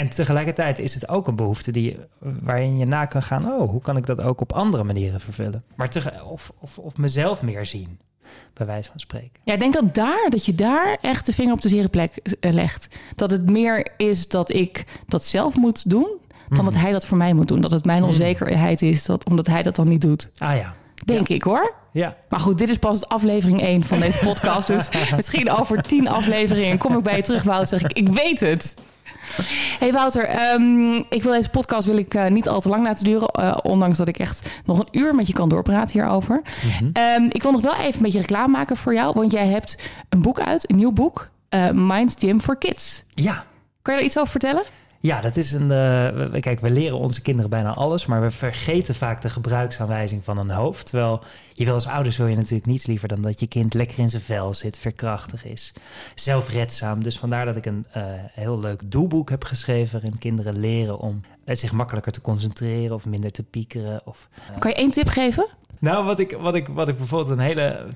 En 0.00 0.08
tegelijkertijd 0.08 0.78
is 0.78 0.94
het 0.94 1.08
ook 1.08 1.26
een 1.26 1.36
behoefte 1.36 1.70
die, 1.70 1.96
waarin 2.18 2.78
je 2.78 2.84
na 2.84 3.04
kan 3.04 3.22
gaan... 3.22 3.44
oh, 3.52 3.70
hoe 3.70 3.80
kan 3.80 3.96
ik 3.96 4.06
dat 4.06 4.20
ook 4.20 4.40
op 4.40 4.52
andere 4.52 4.84
manieren 4.84 5.20
vervullen? 5.20 5.64
Maar 5.74 5.88
tege- 5.88 6.22
of, 6.30 6.52
of, 6.60 6.78
of 6.78 6.96
mezelf 6.96 7.42
meer 7.42 7.66
zien, 7.66 7.98
bij 8.54 8.66
wijze 8.66 8.90
van 8.90 9.00
spreken. 9.00 9.40
Ja, 9.44 9.52
ik 9.52 9.60
denk 9.60 9.74
dat 9.74 9.94
daar, 9.94 10.26
dat 10.30 10.44
je 10.44 10.54
daar 10.54 10.98
echt 11.00 11.26
de 11.26 11.32
vinger 11.32 11.52
op 11.52 11.60
de 11.60 11.68
zere 11.68 11.88
plek 11.88 12.16
eh, 12.16 12.52
legt. 12.52 12.98
Dat 13.14 13.30
het 13.30 13.50
meer 13.50 13.88
is 13.96 14.28
dat 14.28 14.52
ik 14.52 14.84
dat 15.06 15.24
zelf 15.24 15.56
moet 15.56 15.90
doen, 15.90 16.08
dan 16.48 16.64
dat 16.64 16.74
hij 16.74 16.92
dat 16.92 17.06
voor 17.06 17.16
mij 17.18 17.34
moet 17.34 17.48
doen. 17.48 17.60
Dat 17.60 17.70
het 17.70 17.84
mijn 17.84 18.02
onzekerheid 18.02 18.82
is, 18.82 19.04
dat, 19.04 19.24
omdat 19.24 19.46
hij 19.46 19.62
dat 19.62 19.76
dan 19.76 19.88
niet 19.88 20.00
doet. 20.00 20.30
Ah 20.38 20.56
ja, 20.56 20.74
Denk 21.04 21.28
ik 21.28 21.42
hoor. 21.42 21.74
ja. 21.92 22.16
Maar 22.28 22.40
goed, 22.40 22.58
dit 22.58 22.68
is 22.68 22.78
pas 22.78 23.08
aflevering 23.08 23.60
1 23.62 23.82
van 23.82 24.00
deze 24.00 24.18
podcast. 24.18 24.66
dus 24.66 24.88
misschien 25.16 25.50
over 25.50 25.82
10 25.82 26.08
afleveringen 26.08 26.78
kom 26.78 26.96
ik 26.96 27.02
bij 27.02 27.16
je 27.16 27.22
terug, 27.22 27.42
Wout. 27.42 27.68
Zeg 27.68 27.82
ik, 27.82 27.92
ik 27.92 28.08
weet 28.08 28.40
het. 28.40 28.76
Hey 29.78 29.92
Wouter, 29.92 30.24
ehm, 30.26 30.94
ik 30.94 31.22
wil 31.22 31.32
deze 31.32 31.48
podcast 31.50 31.86
wil 31.86 31.96
ik, 31.96 32.14
eh, 32.14 32.26
niet 32.26 32.48
al 32.48 32.60
te 32.60 32.68
lang 32.68 32.84
laten 32.84 33.04
duren. 33.04 33.28
eh, 33.28 33.56
ondanks 33.62 33.98
dat 33.98 34.08
ik 34.08 34.18
echt 34.18 34.48
nog 34.64 34.78
een 34.78 34.88
uur 34.90 35.14
met 35.14 35.26
je 35.26 35.32
kan 35.32 35.48
doorpraten 35.48 35.92
hierover. 36.00 36.42
Mhm. 36.64 36.90
Ehm, 36.92 37.24
ik 37.28 37.42
wil 37.42 37.52
nog 37.52 37.60
wel 37.60 37.74
even 37.74 37.94
een 37.96 38.02
beetje 38.02 38.18
reclame 38.18 38.48
maken 38.48 38.76
voor 38.76 38.94
jou. 38.94 39.12
Want 39.14 39.32
jij 39.32 39.46
hebt 39.46 39.78
een 40.08 40.22
boek 40.22 40.40
uit, 40.40 40.70
een 40.70 40.76
nieuw 40.76 40.92
boek. 40.92 41.28
eh 41.48 41.68
Mind 41.72 42.14
Gym 42.18 42.40
for 42.40 42.56
Kids. 42.58 43.04
Ja, 43.14 43.44
Kan 43.82 43.94
je 43.94 44.00
daar 44.00 44.08
iets 44.08 44.18
over 44.18 44.30
vertellen? 44.30 44.62
Ja, 45.02 45.20
dat 45.20 45.36
is 45.36 45.52
een. 45.52 45.70
eh, 45.70 46.40
kijk, 46.40 46.60
we 46.60 46.70
leren 46.70 46.98
onze 46.98 47.20
kinderen 47.22 47.50
bijna 47.50 47.74
alles, 47.74 48.06
maar 48.06 48.20
we 48.22 48.30
vergeten 48.30 48.94
vaak 48.94 49.22
de 49.22 49.28
gebruiksaanwijzing 49.28 50.24
van 50.24 50.38
een 50.38 50.50
hoofd. 50.50 50.86
Terwijl 50.86 51.22
je 51.52 51.64
wil 51.64 51.74
als 51.74 51.86
ouders 51.86 52.16
wil 52.16 52.26
je 52.26 52.36
natuurlijk 52.36 52.66
niets 52.66 52.86
liever 52.86 53.08
dan 53.08 53.20
dat 53.22 53.40
je 53.40 53.46
kind 53.46 53.74
lekker 53.74 53.98
in 53.98 54.10
zijn 54.10 54.22
vel 54.22 54.54
zit, 54.54 54.78
verkrachtig 54.78 55.44
is, 55.44 55.72
zelfredzaam. 56.14 57.02
Dus 57.02 57.18
vandaar 57.18 57.44
dat 57.44 57.56
ik 57.56 57.66
een 57.66 57.86
eh, 57.92 58.02
heel 58.32 58.58
leuk 58.60 58.90
doelboek 58.90 59.30
heb 59.30 59.44
geschreven 59.44 59.92
waarin 60.00 60.18
kinderen 60.18 60.58
leren 60.60 60.98
om 60.98 61.20
eh, 61.44 61.56
zich 61.56 61.72
makkelijker 61.72 62.12
te 62.12 62.20
concentreren 62.20 62.94
of 62.94 63.06
minder 63.06 63.30
te 63.30 63.42
piekeren. 63.42 64.00
Of, 64.04 64.28
Kan 64.58 64.70
je 64.70 64.76
één 64.76 64.90
tip 64.90 65.08
geven? 65.08 65.46
nou, 65.78 66.04
wat 66.04 66.18
ik, 66.18 66.36
wat, 66.40 66.54
ik, 66.54 66.68
wat 66.68 66.88
ik 66.88 66.96
bijvoorbeeld 66.96 67.30
een 67.30 67.44
hele 67.44 67.86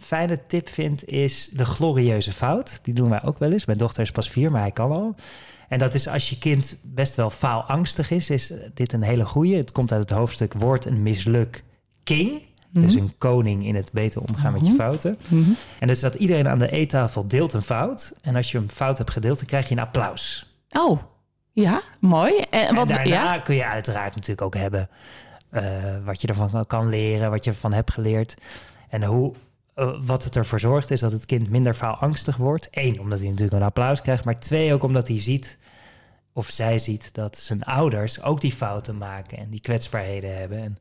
fijne 0.00 0.40
tip 0.46 0.68
vind, 0.68 1.08
is 1.08 1.48
de 1.52 1.64
glorieuze 1.64 2.32
fout. 2.32 2.78
Die 2.82 2.94
doen 2.94 3.10
wij 3.10 3.22
ook 3.22 3.38
wel 3.38 3.52
eens. 3.52 3.64
Mijn 3.66 3.78
dochter 3.78 4.02
is 4.02 4.10
pas 4.10 4.30
vier, 4.30 4.50
maar 4.50 4.60
hij 4.60 4.70
kan 4.70 4.92
al. 4.92 5.14
En 5.68 5.78
dat 5.78 5.94
is 5.94 6.08
als 6.08 6.30
je 6.30 6.38
kind 6.38 6.76
best 6.82 7.14
wel 7.14 7.30
faalangstig 7.30 8.10
is, 8.10 8.30
is 8.30 8.52
dit 8.74 8.92
een 8.92 9.02
hele 9.02 9.24
goeie. 9.24 9.56
Het 9.56 9.72
komt 9.72 9.92
uit 9.92 10.00
het 10.00 10.18
hoofdstuk 10.18 10.52
Woord 10.52 10.84
een 10.84 11.02
misluk 11.02 11.64
king. 12.02 12.42
Dus 12.70 12.94
Mhm. 12.94 13.02
een 13.02 13.12
koning 13.18 13.64
in 13.66 13.74
het 13.74 13.92
beter 13.92 14.20
omgaan 14.20 14.52
met 14.52 14.60
je 14.66 14.72
Mhm. 14.72 14.80
fouten. 14.80 15.18
Mhm. 15.28 15.50
En 15.78 15.86
dus 15.86 16.00
dat 16.00 16.14
iedereen 16.14 16.48
aan 16.48 16.58
de 16.58 16.70
eettafel 16.70 17.26
deelt 17.26 17.52
een 17.52 17.62
fout. 17.62 18.12
En 18.22 18.36
als 18.36 18.50
je 18.52 18.58
een 18.58 18.70
fout 18.70 18.98
hebt 18.98 19.10
gedeeld, 19.10 19.36
dan 19.38 19.46
krijg 19.46 19.68
je 19.68 19.74
een 19.74 19.80
applaus. 19.80 20.54
Oh, 20.70 21.00
ja, 21.52 21.82
mooi. 22.00 22.38
En, 22.50 22.74
wat, 22.74 22.90
en 22.90 22.96
daarna 22.96 23.34
ja? 23.34 23.38
kun 23.38 23.54
je 23.54 23.64
uiteraard 23.66 24.14
natuurlijk 24.14 24.42
ook 24.42 24.54
hebben 24.54 24.88
eh, 25.50 25.62
wat 26.04 26.20
je 26.20 26.26
ervan 26.28 26.64
kan 26.66 26.88
leren, 26.88 27.30
wat 27.30 27.44
je 27.44 27.50
ervan 27.50 27.72
hebt 27.72 27.92
geleerd. 27.92 28.34
En 28.88 29.04
hoe, 29.04 29.32
eh, 29.76 29.88
wat 30.00 30.24
het 30.24 30.36
ervoor 30.36 30.60
zorgt 30.60 30.90
is 30.90 31.00
dat 31.00 31.12
het 31.12 31.26
kind 31.26 31.50
minder 31.50 31.74
faalangstig 31.74 32.36
wordt. 32.36 32.68
Eén, 32.70 33.00
omdat 33.00 33.18
hij 33.18 33.28
natuurlijk 33.28 33.56
een 33.56 33.66
applaus 33.66 34.00
krijgt. 34.00 34.24
Maar 34.24 34.38
twee, 34.40 34.72
ook 34.74 34.82
omdat 34.82 35.08
hij 35.08 35.18
ziet, 35.20 35.58
of 36.32 36.48
zij 36.48 36.78
ziet, 36.78 37.14
dat 37.14 37.36
zijn 37.36 37.62
ouders 37.62 38.22
ook 38.22 38.40
die 38.40 38.52
fouten 38.52 38.98
maken 38.98 39.38
en 39.38 39.50
die 39.50 39.60
kwetsbaarheden 39.60 40.38
hebben. 40.38 40.58
En 40.62 40.78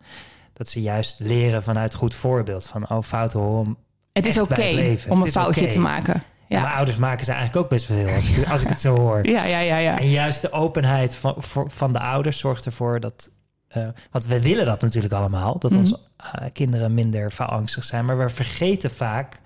dat 0.53 0.69
ze 0.69 0.81
juist 0.81 1.19
leren 1.19 1.63
vanuit 1.63 1.93
goed 1.93 2.15
voorbeeld. 2.15 2.65
Van, 2.67 2.89
oh, 2.89 3.01
fouten 3.03 3.39
horen. 3.39 3.77
Het 4.13 4.25
is 4.25 4.37
oké 4.39 4.97
om 5.09 5.21
een 5.21 5.31
foutje 5.31 5.67
te 5.67 5.79
maken. 5.79 6.13
Ja. 6.13 6.57
Ja, 6.57 6.61
Mijn 6.61 6.73
ouders 6.75 6.97
maken 6.97 7.25
ze 7.25 7.31
eigenlijk 7.31 7.63
ook 7.63 7.69
best 7.69 7.87
wel 7.87 7.97
veel, 7.97 8.15
als 8.15 8.29
ik, 8.29 8.49
als 8.49 8.61
ik 8.61 8.67
het 8.67 8.79
zo 8.81 8.95
hoor. 8.95 9.27
ja, 9.27 9.43
ja, 9.43 9.59
ja. 9.59 9.77
ja. 9.77 9.99
En 9.99 10.09
juist 10.09 10.41
de 10.41 10.51
openheid 10.51 11.15
van, 11.15 11.35
voor- 11.37 11.71
van 11.71 11.93
de 11.93 11.99
ouders 11.99 12.37
zorgt 12.37 12.65
ervoor 12.65 12.99
dat. 12.99 13.29
Eh, 13.75 13.87
want 14.11 14.25
we 14.25 14.41
willen 14.41 14.65
dat 14.65 14.81
natuurlijk 14.81 15.13
allemaal, 15.13 15.59
dat 15.59 15.71
Mhm. 15.71 15.79
onze 15.79 15.99
eh, 16.17 16.45
kinderen 16.53 16.93
minder 16.93 17.31
faalangstig 17.31 17.83
zijn. 17.83 18.05
Maar 18.05 18.17
we 18.17 18.29
vergeten 18.29 18.89
vaak 18.91 19.39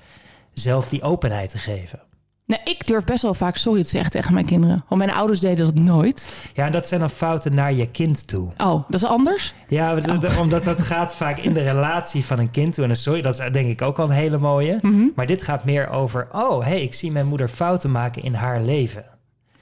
zelf 0.54 0.90
die 0.90 1.02
openheid 1.02 1.50
te 1.50 1.58
geven. 1.58 2.00
Nou, 2.46 2.62
ik 2.64 2.86
durf 2.88 3.04
best 3.04 3.22
wel 3.22 3.34
vaak 3.34 3.58
sorry 3.58 3.84
te 3.84 3.90
zeggen 3.90 4.12
tegen 4.12 4.34
mijn 4.34 4.46
kinderen. 4.46 4.84
Want 4.88 5.02
mijn 5.06 5.18
ouders 5.18 5.40
deden 5.40 5.66
dat 5.66 5.76
nooit. 5.84 6.50
Ja, 6.54 6.66
en 6.66 6.72
dat 6.72 6.88
zijn 6.88 7.00
dan 7.00 7.10
fouten 7.10 7.56
naar 7.56 7.74
je 7.74 7.86
kind 7.92 8.28
toe. 8.28 8.48
Oh, 8.58 8.84
dat 8.90 8.94
is 9.02 9.06
anders? 9.06 9.54
Ja, 9.68 9.96
Oh. 9.96 10.20
dat- 10.22 10.38
omdat 10.38 10.64
dat 10.64 10.80
gaat 10.80 11.16
vaak 11.16 11.38
in 11.40 11.54
de 11.54 11.62
relatie 11.62 12.26
van 12.26 12.40
een 12.40 12.52
kind 12.52 12.74
toe. 12.74 12.84
En 12.84 12.90
een 12.90 12.96
sorry, 12.96 13.22
dat 13.22 13.40
is 13.40 13.52
denk 13.52 13.68
ik 13.70 13.82
ook 13.82 14.00
al 14.00 14.06
een 14.06 14.12
hele 14.12 14.38
mooie. 14.38 14.78
Mhm. 14.82 15.04
Maar 15.16 15.26
dit 15.26 15.44
gaat 15.44 15.64
meer 15.64 15.90
over, 15.90 16.28
oh, 16.32 16.64
hey, 16.66 16.82
ik 16.82 16.94
zie 16.94 17.12
mijn 17.12 17.28
moeder 17.28 17.48
fouten 17.48 17.92
maken 17.92 18.24
in 18.24 18.34
haar 18.34 18.62
leven. 18.62 19.06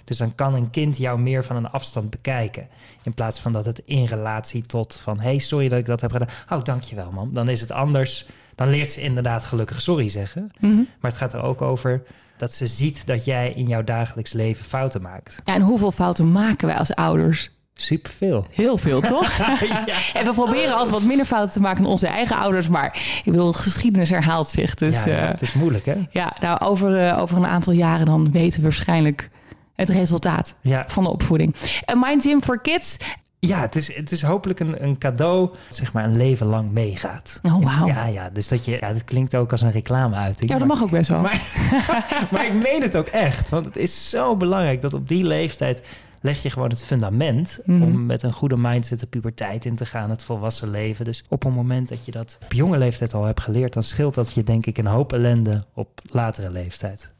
Dus 0.08 0.18
dan 0.18 0.36
kan 0.36 0.54
een 0.54 0.70
kind 0.70 0.98
jou 0.98 1.20
meer 1.20 1.44
van 1.44 1.56
een 1.56 1.70
afstand 1.70 2.10
bekijken. 2.10 2.68
In 3.04 3.14
plaats 3.14 3.40
van 3.40 3.52
dat 3.52 3.66
het 3.66 3.82
in 3.86 4.06
relatie 4.06 4.66
tot 4.66 4.96
van, 4.96 5.20
hey, 5.20 5.38
sorry 5.38 5.68
dat 5.68 5.80
ik 5.80 5.86
dat 5.86 6.02
heb 6.02 6.12
gedaan. 6.12 6.30
Oh, 6.50 6.64
dankjewel, 6.64 7.12
man. 7.12 7.34
Dan 7.34 7.50
is 7.50 7.62
het 7.62 7.72
anders. 7.72 8.26
Dan 8.56 8.70
leert 8.70 8.92
ze 8.92 9.02
inderdaad 9.02 9.44
gelukkig 9.44 9.82
sorry 9.82 10.10
zeggen. 10.10 10.52
Mhm. 10.60 10.76
Maar 10.76 11.12
het 11.12 11.18
gaat 11.20 11.34
er 11.34 11.42
ook 11.42 11.62
over 11.62 12.04
dat 12.38 12.54
ze 12.54 12.68
ziet 12.68 13.06
dat 13.06 13.26
jij 13.26 13.52
in 13.52 13.68
jouw 13.68 13.84
dagelijks 13.84 14.34
leven 14.34 14.66
fouten 14.66 15.02
maakt. 15.02 15.42
Ja, 15.46 15.54
en 15.54 15.62
hoeveel 15.62 15.92
fouten 15.92 16.32
maken 16.32 16.68
wij 16.68 16.78
als 16.78 16.96
ouders? 16.96 17.52
Superveel. 17.74 18.46
Heel 18.52 18.78
veel, 18.78 19.02
toch? 19.16 19.38
ja. 19.38 19.86
En 20.14 20.26
we 20.26 20.32
proberen 20.34 20.72
altijd 20.72 20.90
wat 20.90 21.04
minder 21.04 21.26
fouten 21.26 21.52
te 21.52 21.60
maken 21.60 21.82
dan 21.82 21.92
onze 21.92 22.08
eigen 22.08 22.38
ouders. 22.38 22.68
Maar 22.68 23.22
ik 23.24 23.32
bedoel, 23.32 23.54
geschiedenis 23.54 24.10
herhaalt 24.10 24.48
zich. 24.48 24.74
Dus 24.74 25.04
ja, 25.04 25.12
ja, 25.12 25.28
het 25.28 25.42
is 25.42 25.54
moeilijk, 25.54 25.86
hè? 25.86 25.96
ja 26.10 26.36
nou, 26.42 26.60
over, 26.60 27.08
eh, 27.08 27.20
over 27.22 27.38
een 27.38 27.46
aantal 27.46 27.74
jaren 27.74 28.06
dan 28.06 28.32
weten 28.32 28.58
we 28.58 28.64
waarschijnlijk 28.64 29.30
het 29.78 29.90
resultaat 29.90 30.56
Ja, 30.62 30.84
van 30.88 31.04
de 31.04 31.10
opvoeding. 31.10 31.56
En 31.86 32.00
Mind 32.00 32.22
Gym 32.24 32.42
for 32.42 32.62
Kids. 32.62 32.98
ja 33.40 33.60
het, 33.62 33.76
is, 33.76 33.96
het 33.96 34.12
is 34.12 34.22
hopelijk 34.22 34.60
een, 34.60 34.84
een 34.84 34.98
cadeau 34.98 35.48
dat 35.68 35.76
zeg 35.76 35.94
maar 35.94 36.04
een 36.04 36.18
leven 36.18 36.48
lang 36.48 36.72
meegaat. 36.72 37.40
Oh, 37.44 37.64
wauw. 37.64 37.88
Ja, 37.88 38.06
ja, 38.06 38.30
dus 38.30 38.48
dat 38.48 38.66
je, 38.66 38.72
ja, 38.80 38.88
het 38.88 39.04
klinkt 39.04 39.36
ook 39.36 39.52
als 39.52 39.62
een 39.62 39.72
reclameuiting. 39.72 40.50
Ja, 40.52 40.58
dat 40.58 40.68
mag 40.68 40.82
ook 40.82 40.92
best 40.92 41.10
wel. 41.10 41.22
Maar, 41.22 41.42
maar 42.32 42.46
ik 42.46 42.54
meen 42.54 42.82
het 42.82 42.96
ook 42.96 43.08
echt. 43.08 43.50
Want 43.50 43.66
het 43.66 43.76
is 43.76 44.10
zo 44.10 44.36
belangrijk 44.38 44.82
dat 44.82 44.94
op 44.94 45.08
die 45.08 45.24
leeftijd 45.24 45.82
leg 46.22 46.42
je 46.44 46.50
gewoon 46.50 46.70
het 46.70 46.84
fundament 46.84 47.60
Mhm. 47.66 47.82
om 47.82 48.06
met 48.06 48.24
een 48.24 48.34
goede 48.34 48.58
mindset 48.58 49.00
de 49.00 49.06
puberteit 49.08 49.66
in 49.66 49.76
te 49.76 49.86
gaan, 49.86 50.10
het 50.10 50.24
volwassen 50.24 50.70
leven. 50.70 51.06
Dus 51.06 51.24
op 51.30 51.44
een 51.44 51.54
moment 51.54 51.88
dat 51.90 52.06
je 52.06 52.12
dat 52.12 52.38
op 52.44 52.54
jonge 52.54 52.78
leeftijd 52.78 53.14
al 53.14 53.24
hebt 53.24 53.42
geleerd, 53.42 53.74
dan 53.74 53.84
scheelt 53.84 54.14
dat 54.16 54.34
je 54.34 54.44
denk 54.44 54.66
ik 54.66 54.78
een 54.78 54.86
hoop 54.86 55.14
ellende 55.14 55.64
op 55.74 56.02
latere 56.06 56.52
leeftijd. 56.52 57.14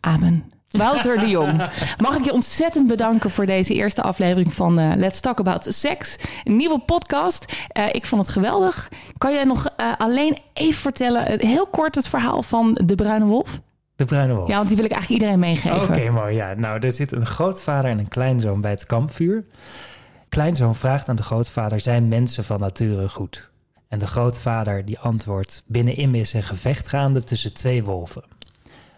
Amen. 0.00 0.52
Wouter 0.70 1.18
de 1.18 1.28
Jong, 1.28 1.70
mag 1.98 2.16
ik 2.16 2.24
je 2.24 2.32
ontzettend 2.32 2.86
bedanken 2.86 3.30
voor 3.30 3.46
deze 3.46 3.74
eerste 3.74 4.02
aflevering 4.02 4.52
van 4.52 4.78
eh, 4.78 4.92
Let's 4.96 5.20
Talk 5.20 5.38
About 5.38 5.66
Sex. 5.68 6.16
Een 6.44 6.56
nieuwe 6.56 6.78
podcast. 6.78 7.52
Eh, 7.68 7.84
ik 7.92 8.06
vond 8.06 8.22
het 8.22 8.30
geweldig. 8.30 8.88
Kan 9.18 9.32
jij 9.32 9.44
nog 9.44 9.66
eh, 9.76 9.92
alleen 9.98 10.38
even 10.52 10.80
vertellen, 10.80 11.46
heel 11.46 11.66
kort 11.66 11.94
het 11.94 12.08
verhaal 12.08 12.42
van 12.42 12.78
de 12.84 12.94
Bruine 12.94 13.24
Wolf? 13.24 13.60
De 13.96 14.04
bruine 14.04 14.34
wolf. 14.34 14.48
Ja, 14.48 14.56
want 14.56 14.66
die 14.66 14.76
wil 14.76 14.84
ik 14.84 14.92
eigenlijk 14.92 15.22
iedereen 15.22 15.40
meegeven. 15.40 15.82
Oké, 15.82 16.10
mooi. 16.10 16.34
Ja, 16.34 16.54
nou, 16.54 16.80
er 16.80 16.92
zit 16.92 17.12
een 17.12 17.26
grootvader 17.26 17.90
en 17.90 17.98
een 17.98 18.08
kleinzoon 18.08 18.60
bij 18.60 18.70
het 18.70 18.86
kampvuur. 18.86 19.44
Kleinzoon 20.28 20.76
vraagt 20.76 21.08
aan 21.08 21.16
de 21.16 21.22
grootvader: 21.22 21.80
zijn 21.80 22.08
mensen 22.08 22.44
van 22.44 22.60
nature 22.60 23.08
goed? 23.08 23.50
En 23.88 23.98
de 23.98 24.06
grootvader 24.06 24.84
die 24.84 24.98
antwoordt: 24.98 25.62
binnenin 25.66 26.14
is 26.14 26.32
een 26.32 26.42
gevecht 26.42 26.88
gaande 26.88 27.24
tussen 27.24 27.54
twee 27.54 27.84
wolven. 27.84 28.22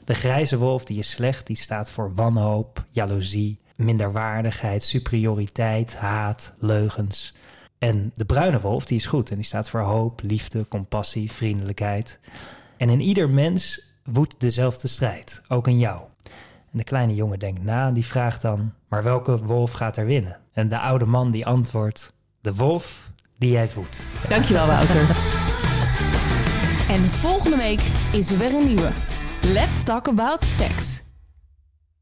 De 0.05 0.15
grijze 0.15 0.59
wolf 0.59 0.85
die 0.85 0.99
is 0.99 1.11
slecht, 1.11 1.47
die 1.47 1.57
staat 1.57 1.91
voor 1.91 2.15
wanhoop, 2.15 2.85
jaloezie, 2.91 3.61
minderwaardigheid, 3.77 4.83
superioriteit, 4.83 5.97
haat, 5.97 6.55
leugens. 6.59 7.35
En 7.79 8.13
de 8.15 8.25
bruine 8.25 8.61
wolf 8.61 8.85
die 8.85 8.97
is 8.97 9.07
goed 9.07 9.31
en 9.31 9.37
die 9.37 9.45
staat 9.45 9.69
voor 9.69 9.81
hoop, 9.81 10.21
liefde, 10.23 10.69
compassie, 10.69 11.33
vriendelijkheid. 11.33 12.19
En 12.77 12.89
in 12.89 13.01
ieder 13.01 13.31
mens 13.31 13.91
woedt 14.05 14.35
dezelfde 14.39 14.89
strijd, 14.89 15.43
ook 15.49 15.69
in 15.69 15.79
jou. 15.79 16.01
En 16.73 16.79
de 16.79 16.85
kleine 16.85 17.15
jongen 17.15 17.39
denkt 17.39 17.63
na 17.63 17.87
en 17.87 17.95
die 17.95 18.07
vraagt 18.07 18.43
dan: 18.43 18.73
Maar 18.89 19.03
welke 19.03 19.45
wolf 19.45 19.73
gaat 19.73 19.97
er 19.97 20.07
winnen? 20.07 20.39
En 20.53 20.69
de 20.69 20.79
oude 20.79 21.07
man 21.07 21.31
die 21.31 21.47
antwoordt: 21.47 22.13
De 22.41 22.55
wolf 22.55 23.11
die 23.39 23.51
jij 23.51 23.69
voedt. 23.69 24.07
Dankjewel, 24.29 24.67
Wouter. 24.67 25.17
en 26.95 27.11
volgende 27.11 27.57
week 27.57 27.81
is 28.13 28.31
er 28.31 28.39
weer 28.39 28.55
een 28.55 28.67
nieuwe. 28.67 29.12
Let's 29.45 29.83
Talk 29.83 30.07
About 30.07 30.41
Sex. 30.41 31.02